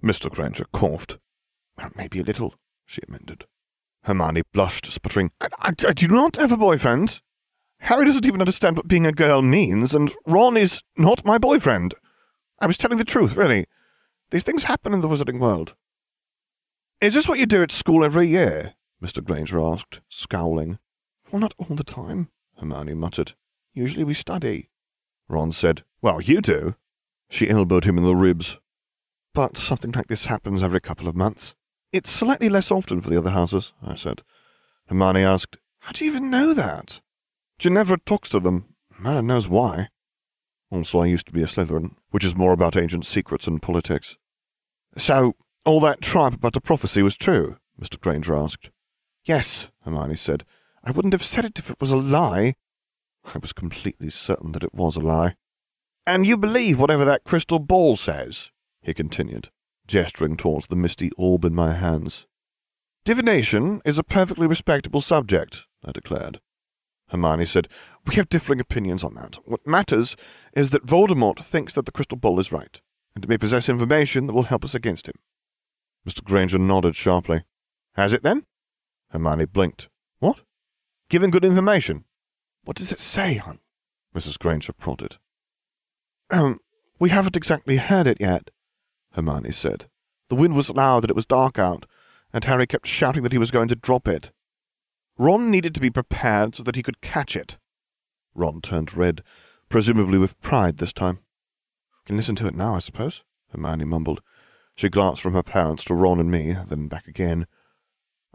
Mr. 0.01 0.31
Granger 0.31 0.65
coughed. 0.71 1.19
Well, 1.77 1.91
maybe 1.95 2.19
a 2.19 2.23
little, 2.23 2.55
she 2.91 3.01
amended. 3.07 3.45
Hermione 4.03 4.41
blushed, 4.53 4.91
sputtering, 4.91 5.31
I, 5.39 5.47
I, 5.59 5.69
I 5.87 5.93
do 5.93 6.07
not 6.07 6.35
have 6.35 6.51
a 6.51 6.57
boyfriend. 6.57 7.21
Harry 7.79 8.05
doesn't 8.05 8.25
even 8.25 8.41
understand 8.41 8.77
what 8.77 8.87
being 8.87 9.07
a 9.07 9.11
girl 9.11 9.41
means, 9.41 9.93
and 9.93 10.13
Ron 10.25 10.57
is 10.57 10.81
not 10.97 11.25
my 11.25 11.37
boyfriend. 11.37 11.93
I 12.59 12.67
was 12.67 12.77
telling 12.77 12.97
the 12.97 13.05
truth, 13.05 13.35
really. 13.35 13.65
These 14.29 14.43
things 14.43 14.63
happen 14.63 14.93
in 14.93 15.01
the 15.01 15.07
wizarding 15.07 15.39
world. 15.39 15.73
Is 16.99 17.13
this 17.13 17.27
what 17.27 17.39
you 17.39 17.45
do 17.45 17.63
at 17.63 17.71
school 17.71 18.03
every 18.03 18.27
year? 18.27 18.75
Mr. 19.01 19.23
Granger 19.23 19.59
asked, 19.59 20.01
scowling. 20.09 20.77
Well, 21.31 21.39
not 21.39 21.55
all 21.57 21.75
the 21.75 21.83
time, 21.83 22.29
Hermione 22.59 22.93
muttered. 22.93 23.33
Usually 23.73 24.03
we 24.03 24.13
study. 24.13 24.69
Ron 25.27 25.51
said, 25.51 25.83
Well, 26.01 26.21
you 26.21 26.41
do. 26.41 26.75
She 27.29 27.49
elbowed 27.49 27.85
him 27.85 27.97
in 27.97 28.03
the 28.03 28.15
ribs. 28.15 28.59
But 29.33 29.57
something 29.57 29.91
like 29.91 30.07
this 30.07 30.25
happens 30.25 30.61
every 30.61 30.81
couple 30.81 31.07
of 31.07 31.15
months. 31.15 31.55
It's 31.91 32.09
slightly 32.09 32.47
less 32.47 32.71
often 32.71 33.01
for 33.01 33.09
the 33.09 33.17
other 33.17 33.31
houses, 33.31 33.73
I 33.85 33.95
said. 33.95 34.21
Hermione 34.87 35.23
asked, 35.23 35.57
How 35.79 35.91
do 35.91 36.05
you 36.05 36.11
even 36.11 36.29
know 36.29 36.53
that? 36.53 37.01
Ginevra 37.59 37.97
talks 38.05 38.29
to 38.29 38.39
them. 38.39 38.75
Madam 38.97 39.27
knows 39.27 39.47
why. 39.47 39.89
Also, 40.69 40.99
I 40.99 41.05
used 41.05 41.25
to 41.27 41.33
be 41.33 41.43
a 41.43 41.47
Slytherin, 41.47 41.95
which 42.11 42.23
is 42.23 42.35
more 42.35 42.53
about 42.53 42.77
ancient 42.77 43.05
secrets 43.05 43.45
and 43.45 43.61
politics. 43.61 44.17
So, 44.97 45.35
all 45.65 45.81
that 45.81 46.01
tripe 46.01 46.35
about 46.35 46.53
the 46.53 46.61
prophecy 46.61 47.01
was 47.01 47.15
true? 47.15 47.57
Mr. 47.79 47.99
Granger 47.99 48.35
asked. 48.35 48.69
Yes, 49.25 49.67
Hermione 49.83 50.15
said. 50.15 50.45
I 50.83 50.91
wouldn't 50.91 51.13
have 51.13 51.23
said 51.23 51.45
it 51.45 51.59
if 51.59 51.69
it 51.69 51.79
was 51.79 51.91
a 51.91 51.97
lie. 51.97 52.55
I 53.25 53.37
was 53.37 53.53
completely 53.53 54.09
certain 54.09 54.53
that 54.53 54.63
it 54.63 54.73
was 54.73 54.95
a 54.95 55.01
lie. 55.01 55.35
And 56.07 56.25
you 56.25 56.37
believe 56.37 56.79
whatever 56.79 57.05
that 57.05 57.23
crystal 57.25 57.59
ball 57.59 57.97
says? 57.97 58.49
he 58.81 58.93
continued, 58.93 59.49
gesturing 59.91 60.37
towards 60.37 60.67
the 60.67 60.75
misty 60.75 61.11
orb 61.17 61.45
in 61.45 61.53
my 61.53 61.73
hands. 61.73 62.25
Divination 63.03 63.81
is 63.83 63.97
a 63.97 64.03
perfectly 64.03 64.47
respectable 64.47 65.01
subject, 65.01 65.65
I 65.83 65.91
declared. 65.91 66.39
Hermione 67.09 67.45
said, 67.45 67.67
We 68.05 68.15
have 68.15 68.29
differing 68.29 68.61
opinions 68.61 69.03
on 69.03 69.15
that. 69.15 69.37
What 69.43 69.67
matters 69.67 70.15
is 70.53 70.69
that 70.69 70.85
Voldemort 70.85 71.43
thinks 71.43 71.73
that 71.73 71.85
the 71.85 71.91
crystal 71.91 72.17
ball 72.17 72.39
is 72.39 72.51
right, 72.51 72.79
and 73.13 73.25
it 73.25 73.27
may 73.27 73.37
possess 73.37 73.67
information 73.67 74.27
that 74.27 74.33
will 74.33 74.43
help 74.43 74.63
us 74.63 74.73
against 74.73 75.07
him. 75.07 75.15
Mr. 76.07 76.23
Granger 76.23 76.57
nodded 76.57 76.95
sharply. 76.95 77.43
Has 77.95 78.13
it, 78.13 78.23
then? 78.23 78.45
Hermione 79.09 79.45
blinked. 79.45 79.89
What? 80.19 80.41
Given 81.09 81.31
good 81.31 81.43
information? 81.43 82.05
What 82.63 82.77
does 82.77 82.91
it 82.91 83.01
say, 83.01 83.35
hon? 83.35 83.59
Mrs. 84.15 84.39
Granger 84.39 84.73
prodded. 84.73 85.17
Um, 86.29 86.59
we 86.97 87.09
haven't 87.09 87.35
exactly 87.35 87.77
heard 87.77 88.07
it 88.07 88.17
yet, 88.21 88.51
Hermione 89.13 89.51
said. 89.51 89.89
The 90.29 90.35
wind 90.35 90.55
was 90.55 90.69
loud 90.69 91.03
and 91.03 91.09
it 91.09 91.15
was 91.15 91.25
dark 91.25 91.59
out, 91.59 91.85
and 92.33 92.43
Harry 92.43 92.65
kept 92.65 92.87
shouting 92.87 93.23
that 93.23 93.31
he 93.31 93.37
was 93.37 93.51
going 93.51 93.67
to 93.67 93.75
drop 93.75 94.07
it. 94.07 94.31
Ron 95.17 95.51
needed 95.51 95.73
to 95.75 95.81
be 95.81 95.89
prepared 95.89 96.55
so 96.55 96.63
that 96.63 96.75
he 96.75 96.83
could 96.83 97.01
catch 97.01 97.35
it. 97.35 97.57
Ron 98.33 98.61
turned 98.61 98.95
red, 98.95 99.23
presumably 99.69 100.17
with 100.17 100.39
pride 100.41 100.77
this 100.77 100.93
time. 100.93 101.19
Can 102.05 102.15
listen 102.15 102.35
to 102.37 102.47
it 102.47 102.55
now, 102.55 102.75
I 102.75 102.79
suppose, 102.79 103.23
Hermione 103.51 103.85
mumbled. 103.85 104.21
She 104.75 104.89
glanced 104.89 105.21
from 105.21 105.33
her 105.33 105.43
parents 105.43 105.83
to 105.85 105.93
Ron 105.93 106.19
and 106.19 106.31
me, 106.31 106.55
then 106.67 106.87
back 106.87 107.07
again. 107.07 107.45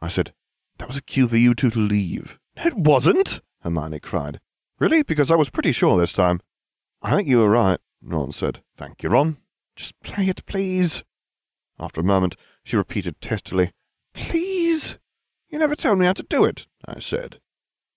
I 0.01 0.09
said, 0.09 0.33
That 0.79 0.89
was 0.89 0.97
a 0.97 1.03
cue 1.03 1.27
for 1.27 1.37
you 1.37 1.55
two 1.55 1.71
to 1.71 1.79
leave. 1.79 2.39
It 2.57 2.75
wasn't, 2.75 3.41
Hermione 3.63 4.01
cried. 4.01 4.41
Really? 4.79 5.03
Because 5.03 5.31
I 5.31 5.37
was 5.37 5.51
pretty 5.51 5.73
sure 5.73 5.99
this 5.99 6.13
time. 6.13 6.41
I 7.03 7.17
think 7.17 7.29
you 7.29 7.39
were 7.39 7.51
right, 7.51 7.81
Ron 8.03 8.33
said. 8.33 8.63
Thank 8.77 9.03
you, 9.03 9.09
Ron. 9.09 9.39
Just 9.77 10.01
play 10.01 10.27
it, 10.29 10.45
please. 10.47 11.05
After 11.79 12.01
a 12.01 12.05
moment, 12.05 12.37
she 12.65 12.77
repeated 12.77 13.21
testily, 13.21 13.73
Please? 14.17 14.97
You 15.51 15.59
never 15.59 15.77
told 15.77 15.99
me 15.99 16.07
how 16.07 16.15
to 16.15 16.23
do 16.23 16.45
it, 16.45 16.67
I 16.87 16.99
said. 16.99 17.39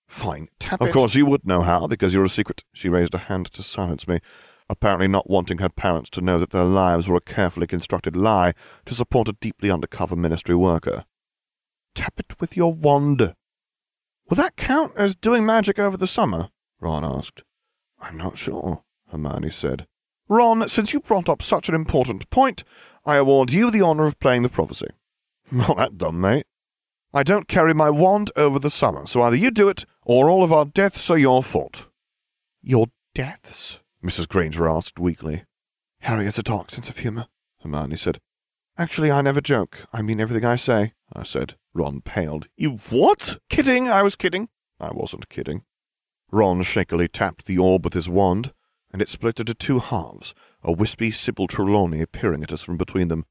Fine, 0.06 0.48
tap 0.58 0.80
of 0.80 0.86
it. 0.86 0.90
Of 0.90 0.94
course 0.94 1.14
you 1.14 1.24
would 1.26 1.46
know 1.46 1.62
how, 1.62 1.86
because 1.86 2.12
you're 2.12 2.24
a 2.24 2.28
secret. 2.28 2.62
She 2.74 2.88
raised 2.88 3.14
a 3.14 3.18
hand 3.18 3.46
to 3.52 3.62
silence 3.62 4.06
me, 4.06 4.20
apparently 4.68 5.08
not 5.08 5.30
wanting 5.30 5.58
her 5.58 5.70
parents 5.70 6.10
to 6.10 6.20
know 6.20 6.38
that 6.38 6.50
their 6.50 6.64
lives 6.64 7.08
were 7.08 7.16
a 7.16 7.20
carefully 7.20 7.66
constructed 7.66 8.16
lie 8.16 8.52
to 8.84 8.94
support 8.94 9.28
a 9.28 9.36
deeply 9.40 9.70
undercover 9.70 10.14
ministry 10.14 10.54
worker. 10.54 11.04
Tap 11.94 12.14
it 12.18 12.38
with 12.38 12.56
your 12.56 12.74
wand. 12.74 13.34
Will 14.28 14.36
that 14.36 14.56
count 14.56 14.92
as 14.96 15.16
doing 15.16 15.46
magic 15.46 15.78
over 15.78 15.96
the 15.96 16.06
summer? 16.06 16.50
Ron 16.80 17.04
asked. 17.04 17.42
I'm 17.98 18.16
not 18.16 18.36
sure, 18.36 18.84
Hermione 19.10 19.50
said. 19.50 19.86
Ron, 20.30 20.68
since 20.68 20.92
you 20.92 21.00
brought 21.00 21.28
up 21.28 21.42
such 21.42 21.68
an 21.68 21.74
important 21.74 22.30
point, 22.30 22.62
I 23.04 23.16
award 23.16 23.50
you 23.50 23.68
the 23.68 23.82
honour 23.82 24.06
of 24.06 24.20
playing 24.20 24.42
the 24.44 24.48
prophecy. 24.48 24.86
Not 25.50 25.76
that 25.76 25.98
done, 25.98 26.20
mate. 26.20 26.46
I 27.12 27.24
don't 27.24 27.48
carry 27.48 27.74
my 27.74 27.90
wand 27.90 28.30
over 28.36 28.60
the 28.60 28.70
summer, 28.70 29.08
so 29.08 29.22
either 29.22 29.34
you 29.34 29.50
do 29.50 29.68
it, 29.68 29.84
or 30.04 30.30
all 30.30 30.44
of 30.44 30.52
our 30.52 30.64
deaths 30.64 31.10
are 31.10 31.18
your 31.18 31.42
fault. 31.42 31.88
Your 32.62 32.86
deaths? 33.12 33.80
Mrs. 34.04 34.28
Granger 34.28 34.68
asked 34.68 35.00
weakly. 35.00 35.42
Harry 36.02 36.26
has 36.26 36.38
a 36.38 36.44
dark 36.44 36.70
sense 36.70 36.88
of 36.88 36.98
humour, 36.98 37.26
Hermione 37.62 37.96
said. 37.96 38.20
Actually, 38.78 39.10
I 39.10 39.22
never 39.22 39.40
joke. 39.40 39.78
I 39.92 40.00
mean 40.00 40.20
everything 40.20 40.44
I 40.44 40.54
say, 40.54 40.92
I 41.12 41.24
said. 41.24 41.56
Ron 41.74 42.02
paled. 42.02 42.46
You 42.56 42.78
what? 42.88 43.40
Kidding, 43.48 43.88
I 43.88 44.04
was 44.04 44.14
kidding. 44.14 44.48
I 44.78 44.92
wasn't 44.92 45.28
kidding. 45.28 45.64
Ron 46.30 46.62
shakily 46.62 47.08
tapped 47.08 47.46
the 47.46 47.58
orb 47.58 47.82
with 47.82 47.94
his 47.94 48.08
wand, 48.08 48.52
and 48.92 49.00
it 49.00 49.08
split 49.08 49.40
into 49.40 49.54
two 49.54 49.78
halves, 49.78 50.34
a 50.62 50.72
wispy 50.72 51.10
Sybil 51.10 51.46
Trelawney 51.46 52.04
peering 52.06 52.42
at 52.42 52.52
us 52.52 52.62
from 52.62 52.76
between 52.76 53.08
them. 53.08 53.24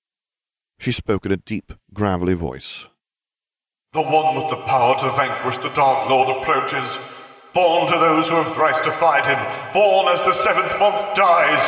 She 0.78 0.92
spoke 0.92 1.26
in 1.26 1.32
a 1.32 1.38
deep, 1.38 1.74
gravelly 1.94 2.34
voice. 2.34 2.88
The 3.94 4.02
one 4.02 4.36
with 4.36 4.50
the 4.50 4.64
power 4.68 4.96
to 5.00 5.10
vanquish 5.16 5.58
the 5.58 5.74
Dark 5.76 6.10
Lord 6.10 6.30
approaches. 6.30 6.98
Born 7.54 7.92
to 7.92 7.98
those 7.98 8.30
who 8.30 8.36
have 8.36 8.54
thrice 8.54 8.80
defied 8.82 9.26
him, 9.26 9.40
born 9.74 10.08
as 10.08 10.20
the 10.20 10.34
seventh 10.44 10.80
month 10.80 11.16
dies. 11.16 11.60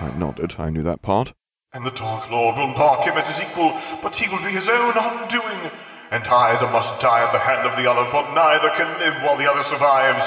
I 0.00 0.12
nodded. 0.18 0.56
I 0.58 0.70
knew 0.70 0.82
that 0.82 1.02
part. 1.02 1.32
And 1.72 1.86
the 1.86 1.90
Dark 1.90 2.30
Lord 2.30 2.56
will 2.56 2.66
mark 2.66 3.04
him 3.04 3.16
as 3.16 3.28
his 3.28 3.38
equal, 3.38 3.72
but 4.02 4.16
he 4.16 4.28
will 4.28 4.42
be 4.44 4.50
his 4.50 4.68
own 4.68 4.92
undoing. 4.92 5.70
And 6.10 6.24
either 6.24 6.66
must 6.66 7.00
die 7.00 7.24
at 7.24 7.32
the 7.32 7.38
hand 7.38 7.66
of 7.66 7.76
the 7.78 7.88
other, 7.88 8.04
for 8.10 8.22
neither 8.34 8.68
can 8.76 8.98
live 8.98 9.14
while 9.22 9.38
the 9.38 9.50
other 9.50 9.62
survives. 9.62 10.26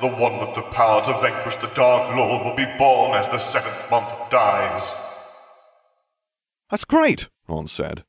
The 0.00 0.08
one 0.08 0.38
with 0.38 0.54
the 0.54 0.62
power 0.62 1.02
to 1.04 1.20
vanquish 1.20 1.56
the 1.56 1.72
Dark 1.74 2.14
Lord 2.16 2.44
will 2.44 2.56
be 2.56 2.66
born 2.78 3.12
as 3.16 3.28
the 3.28 3.38
seventh 3.38 3.90
month 3.90 4.08
dies. 4.30 4.90
That's 6.70 6.84
great, 6.84 7.28
Ron 7.48 7.68
said. 7.68 8.04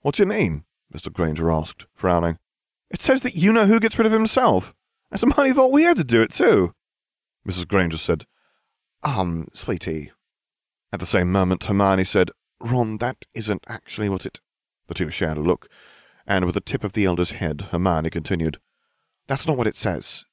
What's 0.00 0.18
your 0.18 0.26
name? 0.28 0.64
Mr. 0.94 1.12
Granger 1.12 1.50
asked, 1.50 1.86
frowning. 1.94 2.38
It 2.90 3.00
says 3.00 3.20
that 3.20 3.36
you 3.36 3.52
know 3.52 3.66
who 3.66 3.80
gets 3.80 3.98
rid 3.98 4.06
of 4.06 4.12
himself. 4.12 4.74
And 5.10 5.20
Hermione 5.20 5.52
thought 5.52 5.72
we 5.72 5.84
had 5.84 5.96
to 5.98 6.04
do 6.04 6.22
it 6.22 6.32
too. 6.32 6.74
Mrs. 7.46 7.68
Granger 7.68 7.98
said, 7.98 8.26
Um, 9.02 9.48
sweetie. 9.52 10.12
At 10.92 11.00
the 11.00 11.06
same 11.06 11.30
moment, 11.30 11.64
Hermione 11.64 12.04
said, 12.04 12.30
Ron, 12.60 12.98
that 12.98 13.26
isn't 13.34 13.64
actually 13.68 14.08
what 14.08 14.26
it. 14.26 14.40
The 14.88 14.94
two 14.94 15.10
shared 15.10 15.38
a 15.38 15.42
look, 15.42 15.68
and 16.26 16.44
with 16.44 16.54
the 16.54 16.60
tip 16.60 16.82
of 16.82 16.94
the 16.94 17.04
elder's 17.04 17.30
head, 17.32 17.68
Hermione 17.70 18.10
continued, 18.10 18.58
That's 19.26 19.46
not 19.46 19.56
what 19.56 19.66
it 19.66 19.76
says. 19.76 20.24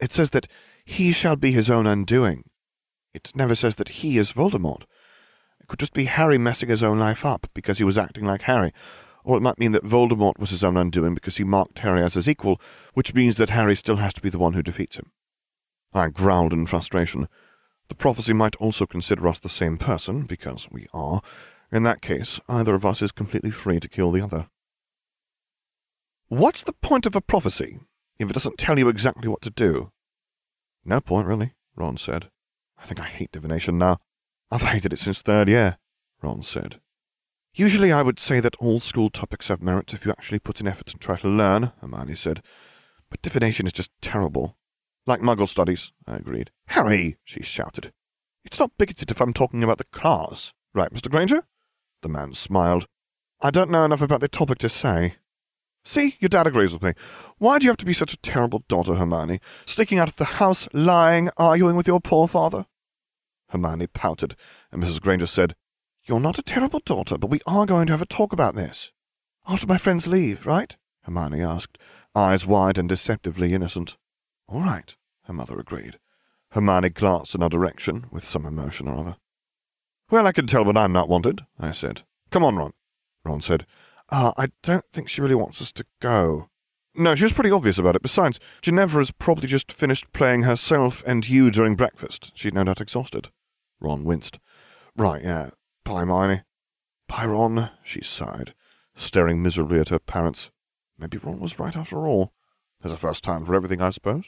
It 0.00 0.12
says 0.12 0.30
that 0.30 0.48
he 0.84 1.12
shall 1.12 1.36
be 1.36 1.52
his 1.52 1.70
own 1.70 1.86
undoing. 1.86 2.44
It 3.14 3.32
never 3.34 3.54
says 3.54 3.76
that 3.76 3.88
he 3.88 4.18
is 4.18 4.32
Voldemort. 4.32 4.82
It 5.60 5.68
could 5.68 5.78
just 5.78 5.94
be 5.94 6.04
Harry 6.04 6.38
messing 6.38 6.68
his 6.68 6.82
own 6.82 6.98
life 6.98 7.24
up 7.24 7.48
because 7.54 7.78
he 7.78 7.84
was 7.84 7.98
acting 7.98 8.24
like 8.24 8.42
Harry, 8.42 8.72
or 9.24 9.36
it 9.36 9.42
might 9.42 9.58
mean 9.58 9.72
that 9.72 9.84
Voldemort 9.84 10.38
was 10.38 10.50
his 10.50 10.62
own 10.62 10.76
undoing 10.76 11.14
because 11.14 11.36
he 11.38 11.44
marked 11.44 11.80
Harry 11.80 12.02
as 12.02 12.14
his 12.14 12.28
equal, 12.28 12.60
which 12.94 13.14
means 13.14 13.36
that 13.36 13.50
Harry 13.50 13.74
still 13.74 13.96
has 13.96 14.14
to 14.14 14.20
be 14.20 14.30
the 14.30 14.38
one 14.38 14.52
who 14.52 14.62
defeats 14.62 14.96
him. 14.96 15.10
I 15.92 16.08
growled 16.08 16.52
in 16.52 16.66
frustration. 16.66 17.28
The 17.88 17.94
prophecy 17.94 18.32
might 18.32 18.56
also 18.56 18.86
consider 18.86 19.26
us 19.26 19.40
the 19.40 19.48
same 19.48 19.78
person, 19.78 20.22
because 20.22 20.68
we 20.70 20.86
are. 20.92 21.22
In 21.72 21.82
that 21.82 22.02
case, 22.02 22.38
either 22.48 22.74
of 22.74 22.84
us 22.84 23.02
is 23.02 23.12
completely 23.12 23.50
free 23.50 23.80
to 23.80 23.88
kill 23.88 24.12
the 24.12 24.20
other. 24.20 24.48
What's 26.28 26.62
the 26.62 26.72
point 26.72 27.06
of 27.06 27.16
a 27.16 27.20
prophecy 27.20 27.80
if 28.18 28.30
it 28.30 28.32
doesn't 28.32 28.58
tell 28.58 28.78
you 28.78 28.88
exactly 28.88 29.28
what 29.28 29.42
to 29.42 29.50
do? 29.50 29.92
No 30.84 31.00
point, 31.00 31.26
really, 31.26 31.52
Ron 31.74 31.96
said. 31.96 32.30
I 32.78 32.84
think 32.84 33.00
I 33.00 33.04
hate 33.04 33.32
divination 33.32 33.78
now. 33.78 33.98
I've 34.50 34.62
hated 34.62 34.92
it 34.92 34.98
since 34.98 35.20
third 35.20 35.48
year, 35.48 35.78
Ron 36.22 36.42
said. 36.42 36.80
Usually 37.54 37.90
I 37.90 38.02
would 38.02 38.18
say 38.18 38.38
that 38.40 38.56
all 38.56 38.80
school 38.80 39.10
topics 39.10 39.48
have 39.48 39.62
merit 39.62 39.94
if 39.94 40.04
you 40.04 40.10
actually 40.10 40.38
put 40.38 40.60
in 40.60 40.68
effort 40.68 40.92
and 40.92 41.00
try 41.00 41.16
to 41.16 41.28
learn, 41.28 41.72
Hermione 41.80 42.14
said. 42.14 42.42
But 43.10 43.22
divination 43.22 43.66
is 43.66 43.72
just 43.72 43.90
terrible. 44.00 44.56
Like 45.06 45.20
Muggle 45.20 45.48
studies, 45.48 45.92
I 46.06 46.16
agreed. 46.16 46.50
Harry, 46.68 47.16
she 47.24 47.42
shouted. 47.42 47.92
It's 48.44 48.58
not 48.58 48.76
bigoted 48.76 49.10
if 49.10 49.20
I'm 49.20 49.32
talking 49.32 49.64
about 49.64 49.78
the 49.78 49.84
class. 49.84 50.52
Right, 50.74 50.92
Mr. 50.92 51.10
Granger? 51.10 51.44
The 52.02 52.08
man 52.08 52.34
smiled. 52.34 52.86
I 53.40 53.50
don't 53.50 53.70
know 53.70 53.84
enough 53.84 54.02
about 54.02 54.20
the 54.20 54.28
topic 54.28 54.58
to 54.58 54.68
say. 54.68 55.16
See, 55.86 56.16
your 56.18 56.28
dad 56.28 56.48
agrees 56.48 56.72
with 56.72 56.82
me. 56.82 56.94
Why 57.38 57.60
do 57.60 57.64
you 57.64 57.70
have 57.70 57.76
to 57.76 57.84
be 57.84 57.92
such 57.92 58.12
a 58.12 58.16
terrible 58.16 58.64
daughter, 58.66 58.96
Hermione? 58.96 59.40
Sneaking 59.66 60.00
out 60.00 60.08
of 60.08 60.16
the 60.16 60.24
house, 60.24 60.66
lying, 60.72 61.30
arguing 61.36 61.76
with 61.76 61.86
your 61.86 62.00
poor 62.00 62.26
father? 62.26 62.66
Hermione 63.50 63.86
pouted, 63.86 64.34
and 64.72 64.82
Mrs. 64.82 65.00
Granger 65.00 65.28
said, 65.28 65.54
You're 66.02 66.18
not 66.18 66.40
a 66.40 66.42
terrible 66.42 66.80
daughter, 66.80 67.16
but 67.16 67.30
we 67.30 67.38
are 67.46 67.66
going 67.66 67.86
to 67.86 67.92
have 67.92 68.02
a 68.02 68.06
talk 68.06 68.32
about 68.32 68.56
this. 68.56 68.90
After 69.46 69.68
my 69.68 69.78
friends 69.78 70.08
leave, 70.08 70.44
right? 70.44 70.76
Hermione 71.02 71.40
asked, 71.40 71.78
eyes 72.16 72.44
wide 72.44 72.78
and 72.78 72.88
deceptively 72.88 73.54
innocent. 73.54 73.96
All 74.48 74.62
right, 74.62 74.92
her 75.26 75.32
mother 75.32 75.56
agreed. 75.56 76.00
Hermione 76.50 76.88
glanced 76.88 77.36
in 77.36 77.44
our 77.44 77.48
direction 77.48 78.06
with 78.10 78.26
some 78.26 78.44
emotion 78.44 78.88
or 78.88 78.98
other. 78.98 79.16
Well, 80.10 80.26
I 80.26 80.32
can 80.32 80.48
tell 80.48 80.64
when 80.64 80.76
I'm 80.76 80.92
not 80.92 81.08
wanted, 81.08 81.46
I 81.60 81.70
said. 81.70 82.02
Come 82.32 82.42
on, 82.42 82.56
Ron. 82.56 82.72
Ron 83.24 83.40
said, 83.40 83.66
uh, 84.10 84.32
I 84.36 84.48
don't 84.62 84.84
think 84.92 85.08
she 85.08 85.20
really 85.20 85.34
wants 85.34 85.60
us 85.60 85.72
to 85.72 85.84
go. 86.00 86.48
No, 86.94 87.14
she 87.14 87.24
was 87.24 87.32
pretty 87.32 87.50
obvious 87.50 87.78
about 87.78 87.96
it. 87.96 88.02
Besides, 88.02 88.40
Ginevra's 88.62 89.10
probably 89.10 89.48
just 89.48 89.70
finished 89.70 90.12
playing 90.12 90.42
herself 90.42 91.02
and 91.06 91.28
you 91.28 91.50
during 91.50 91.76
breakfast. 91.76 92.32
She'd 92.34 92.54
no 92.54 92.64
doubt 92.64 92.80
exhausted. 92.80 93.28
Ron 93.80 94.04
winced. 94.04 94.38
Right, 94.96 95.22
yeah. 95.22 95.50
Bye, 95.84 96.00
Hermione. 96.00 96.42
Bye, 97.06 97.26
Ron, 97.26 97.70
she 97.84 98.02
sighed, 98.02 98.54
staring 98.96 99.42
miserably 99.42 99.78
at 99.78 99.90
her 99.90 99.98
parents. 99.98 100.50
Maybe 100.98 101.18
Ron 101.18 101.38
was 101.38 101.58
right 101.58 101.76
after 101.76 102.06
all. 102.06 102.32
There's 102.80 102.94
a 102.94 102.98
first 102.98 103.22
time 103.22 103.44
for 103.44 103.54
everything, 103.54 103.82
I 103.82 103.90
suppose. 103.90 104.24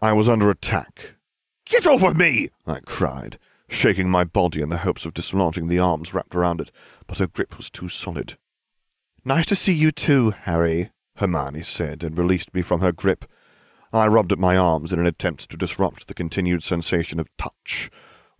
I 0.00 0.12
was 0.12 0.28
under 0.28 0.50
attack. 0.50 1.14
Get 1.64 1.86
off 1.86 2.02
of 2.02 2.16
me! 2.16 2.50
I 2.66 2.80
cried, 2.80 3.38
shaking 3.72 4.08
my 4.08 4.24
body 4.24 4.60
in 4.60 4.68
the 4.68 4.78
hopes 4.78 5.04
of 5.04 5.14
dislodging 5.14 5.68
the 5.68 5.78
arms 5.78 6.12
wrapped 6.12 6.34
around 6.34 6.60
it, 6.60 6.70
but 7.06 7.18
her 7.18 7.26
grip 7.26 7.56
was 7.56 7.70
too 7.70 7.88
solid. 7.88 8.36
Nice 9.24 9.46
to 9.46 9.56
see 9.56 9.72
you 9.72 9.90
too, 9.92 10.30
Harry, 10.30 10.90
Hermione 11.16 11.62
said, 11.62 12.02
and 12.02 12.18
released 12.18 12.52
me 12.54 12.62
from 12.62 12.80
her 12.80 12.92
grip. 12.92 13.24
I 13.92 14.06
rubbed 14.06 14.32
at 14.32 14.38
my 14.38 14.56
arms 14.56 14.92
in 14.92 14.98
an 14.98 15.06
attempt 15.06 15.50
to 15.50 15.56
disrupt 15.56 16.06
the 16.06 16.14
continued 16.14 16.62
sensation 16.62 17.20
of 17.20 17.28
touch. 17.36 17.90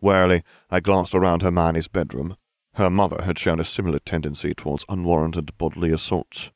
Warily, 0.00 0.42
I 0.70 0.80
glanced 0.80 1.14
around 1.14 1.42
Hermione's 1.42 1.88
bedroom. 1.88 2.36
Her 2.74 2.90
mother 2.90 3.22
had 3.22 3.38
shown 3.38 3.60
a 3.60 3.64
similar 3.64 3.98
tendency 3.98 4.54
towards 4.54 4.84
unwarranted 4.88 5.56
bodily 5.58 5.92
assaults. 5.92 6.50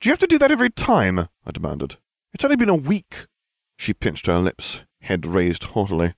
Do 0.00 0.08
you 0.08 0.12
have 0.12 0.18
to 0.20 0.26
do 0.26 0.38
that 0.38 0.50
every 0.50 0.70
time? 0.70 1.18
I 1.20 1.50
demanded. 1.52 1.96
It's 2.34 2.42
only 2.42 2.56
been 2.56 2.68
a 2.68 2.74
week. 2.74 3.26
She 3.76 3.94
pinched 3.94 4.26
her 4.26 4.38
lips, 4.38 4.80
head 5.02 5.26
raised 5.26 5.64
haughtily. 5.64 6.14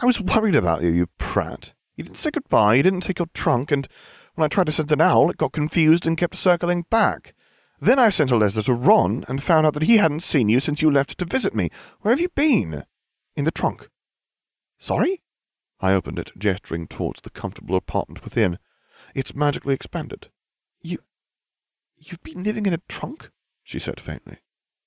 I 0.00 0.06
was 0.06 0.20
worried 0.20 0.54
about 0.54 0.82
you, 0.82 0.90
you 0.90 1.06
prat. 1.18 1.72
You 1.96 2.04
didn't 2.04 2.18
say 2.18 2.30
goodbye, 2.30 2.74
you 2.74 2.82
didn't 2.84 3.00
take 3.00 3.18
your 3.18 3.28
trunk, 3.34 3.72
and 3.72 3.88
when 4.34 4.44
I 4.44 4.48
tried 4.48 4.66
to 4.66 4.72
send 4.72 4.92
an 4.92 5.00
owl, 5.00 5.30
it 5.30 5.36
got 5.36 5.52
confused 5.52 6.06
and 6.06 6.16
kept 6.16 6.36
circling 6.36 6.84
back. 6.88 7.34
Then 7.80 7.98
I 7.98 8.10
sent 8.10 8.30
a 8.30 8.36
letter 8.36 8.62
to 8.62 8.74
Ron 8.74 9.24
and 9.28 9.42
found 9.42 9.66
out 9.66 9.74
that 9.74 9.82
he 9.84 9.96
hadn't 9.96 10.20
seen 10.20 10.48
you 10.48 10.60
since 10.60 10.80
you 10.80 10.90
left 10.90 11.18
to 11.18 11.24
visit 11.24 11.54
me. 11.54 11.70
Where 12.00 12.12
have 12.12 12.20
you 12.20 12.28
been? 12.28 12.84
In 13.34 13.44
the 13.44 13.50
trunk. 13.50 13.88
Sorry? 14.78 15.20
I 15.80 15.92
opened 15.92 16.20
it, 16.20 16.32
gesturing 16.38 16.86
towards 16.86 17.20
the 17.20 17.30
comfortable 17.30 17.74
apartment 17.74 18.22
within. 18.22 18.58
It's 19.14 19.34
magically 19.34 19.74
expanded. 19.74 20.28
You... 20.80 20.98
You've 21.96 22.22
been 22.22 22.44
living 22.44 22.66
in 22.66 22.74
a 22.74 22.82
trunk? 22.88 23.30
she 23.64 23.80
said 23.80 24.00
faintly. 24.00 24.38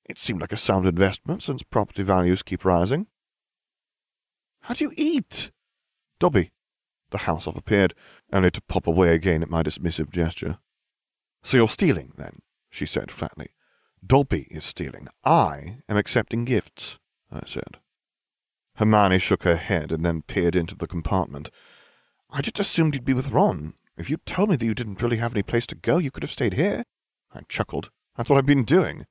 It 0.05 0.17
seemed 0.17 0.39
like 0.39 0.53
a 0.53 0.57
sound 0.57 0.87
investment 0.87 1.43
since 1.43 1.63
property 1.63 2.03
values 2.03 2.43
keep 2.43 2.63
rising. 2.63 3.07
How 4.61 4.73
do 4.73 4.83
you 4.85 4.93
eat? 4.95 5.51
Dobby, 6.19 6.51
the 7.09 7.19
house 7.19 7.47
elf 7.47 7.57
appeared, 7.57 7.93
only 8.31 8.51
to 8.51 8.61
pop 8.61 8.87
away 8.87 9.13
again 9.13 9.41
at 9.41 9.49
my 9.49 9.63
dismissive 9.63 10.11
gesture. 10.11 10.59
So 11.43 11.57
you're 11.57 11.69
stealing, 11.69 12.13
then? 12.17 12.39
she 12.69 12.85
said 12.85 13.11
flatly. 13.11 13.49
Dobby 14.05 14.47
is 14.49 14.63
stealing. 14.63 15.07
I 15.23 15.77
am 15.89 15.97
accepting 15.97 16.45
gifts, 16.45 16.97
I 17.31 17.41
said. 17.45 17.79
Hermione 18.75 19.19
shook 19.19 19.43
her 19.43 19.57
head 19.57 19.91
and 19.91 20.05
then 20.05 20.21
peered 20.21 20.55
into 20.55 20.75
the 20.75 20.87
compartment. 20.87 21.51
I 22.29 22.41
just 22.41 22.59
assumed 22.59 22.95
you'd 22.95 23.05
be 23.05 23.13
with 23.13 23.31
Ron. 23.31 23.73
If 23.97 24.09
you'd 24.09 24.25
told 24.25 24.49
me 24.49 24.55
that 24.55 24.65
you 24.65 24.73
didn't 24.73 25.01
really 25.01 25.17
have 25.17 25.33
any 25.33 25.43
place 25.43 25.67
to 25.67 25.75
go, 25.75 25.97
you 25.97 26.11
could 26.11 26.23
have 26.23 26.31
stayed 26.31 26.53
here. 26.53 26.83
I 27.33 27.41
chuckled. 27.49 27.89
That's 28.15 28.29
what 28.29 28.37
I've 28.37 28.45
been 28.45 28.63
doing. 28.63 29.05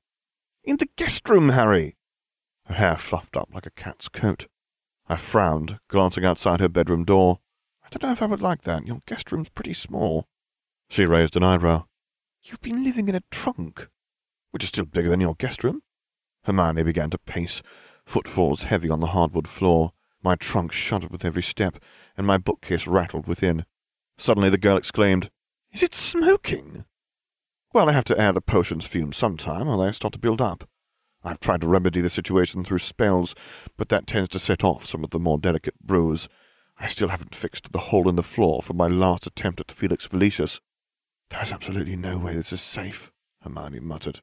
In 0.65 0.79
the 0.79 0.89
guest 0.97 1.29
room, 1.29 1.51
Harry! 1.51 1.97
Her 2.67 2.75
hair 2.75 2.97
fluffed 2.97 3.37
up 3.37 3.51
like 3.53 3.67
a 3.67 3.71
cat's 3.71 4.09
coat. 4.09 4.47
I 5.11 5.17
frowned, 5.17 5.81
glancing 5.89 6.25
outside 6.25 6.61
her 6.61 6.69
bedroom 6.69 7.05
door. 7.05 7.41
I 7.83 7.89
don't 7.91 8.05
know 8.05 8.13
if 8.13 8.23
I 8.23 8.27
would 8.27 8.41
like 8.41 8.63
that. 8.63 8.87
Your 8.87 9.01
guest 9.09 9.33
room's 9.33 9.49
pretty 9.49 9.75
small. 9.75 10.29
She 10.89 11.05
raised 11.05 11.35
an 11.35 11.43
eyebrow. 11.43 11.87
You've 12.45 12.61
been 12.61 12.85
living 12.85 13.09
in 13.09 13.17
a 13.17 13.25
trunk, 13.29 13.89
which 14.53 14.63
is 14.63 14.69
still 14.69 14.85
bigger 14.85 15.09
than 15.09 15.21
your 15.21 15.35
guest 15.35 15.65
room. 15.65 15.83
Hermione 16.45 16.85
began 16.85 17.11
to 17.11 17.19
pace, 17.19 17.61
footfalls 18.07 18.63
heavy 18.63 18.89
on 18.89 19.01
the 19.01 19.09
hardwood 19.09 19.49
floor. 19.49 19.95
My 20.23 20.37
trunk 20.37 20.71
shuddered 20.71 21.11
with 21.11 21.25
every 21.25 21.43
step, 21.43 21.83
and 22.17 22.25
my 22.25 22.39
bookcase 22.39 22.87
rattled 22.87 23.27
within. 23.27 23.67
Suddenly 24.17 24.49
the 24.49 24.59
girl 24.59 24.77
exclaimed, 24.77 25.29
Is 25.73 25.83
it 25.83 25.93
smoking? 25.93 26.85
Well, 27.73 27.89
I 27.89 27.95
have 27.95 28.05
to 28.05 28.21
air 28.21 28.33
the 28.33 28.41
potion's 28.41 28.87
fumes 28.87 29.17
sometime, 29.17 29.67
or 29.67 29.85
they 29.85 29.91
start 29.91 30.13
to 30.13 30.21
build 30.21 30.41
up. 30.41 30.70
I've 31.23 31.41
tried 31.41 31.61
to 31.61 31.69
remedy 31.69 32.01
the 32.01 32.11
situation 32.11 32.65
through 32.65 32.79
spells, 32.79 33.35
but 33.77 33.89
that 33.91 34.07
tends 34.07 34.31
to 34.31 34.39
set 34.39 34.65
off 34.65 34.87
some 34.87 35.05
of 35.05 35.11
the 35.11 35.19
more 35.19 35.39
delicate 35.39 35.79
brews. 35.81 36.29
I 36.79 36.87
still 36.87 37.09
haven't 37.09 37.35
fixed 37.35 37.73
the 37.73 37.79
hole 37.79 38.09
in 38.09 38.17
the 38.17 38.23
floor 38.23 38.63
from 38.63 38.79
my 38.79 38.89
last 38.89 39.27
attempt 39.27 39.61
at 39.61 39.71
Felix 39.71 40.07
Felicis. 40.07 40.61
There's 41.29 41.53
absolutely 41.53 41.97
no 41.97 42.17
way 42.17 42.35
this 42.35 42.53
is 42.53 42.63
safe, 42.63 43.13
Hermione 43.43 43.81
muttered. 43.81 44.21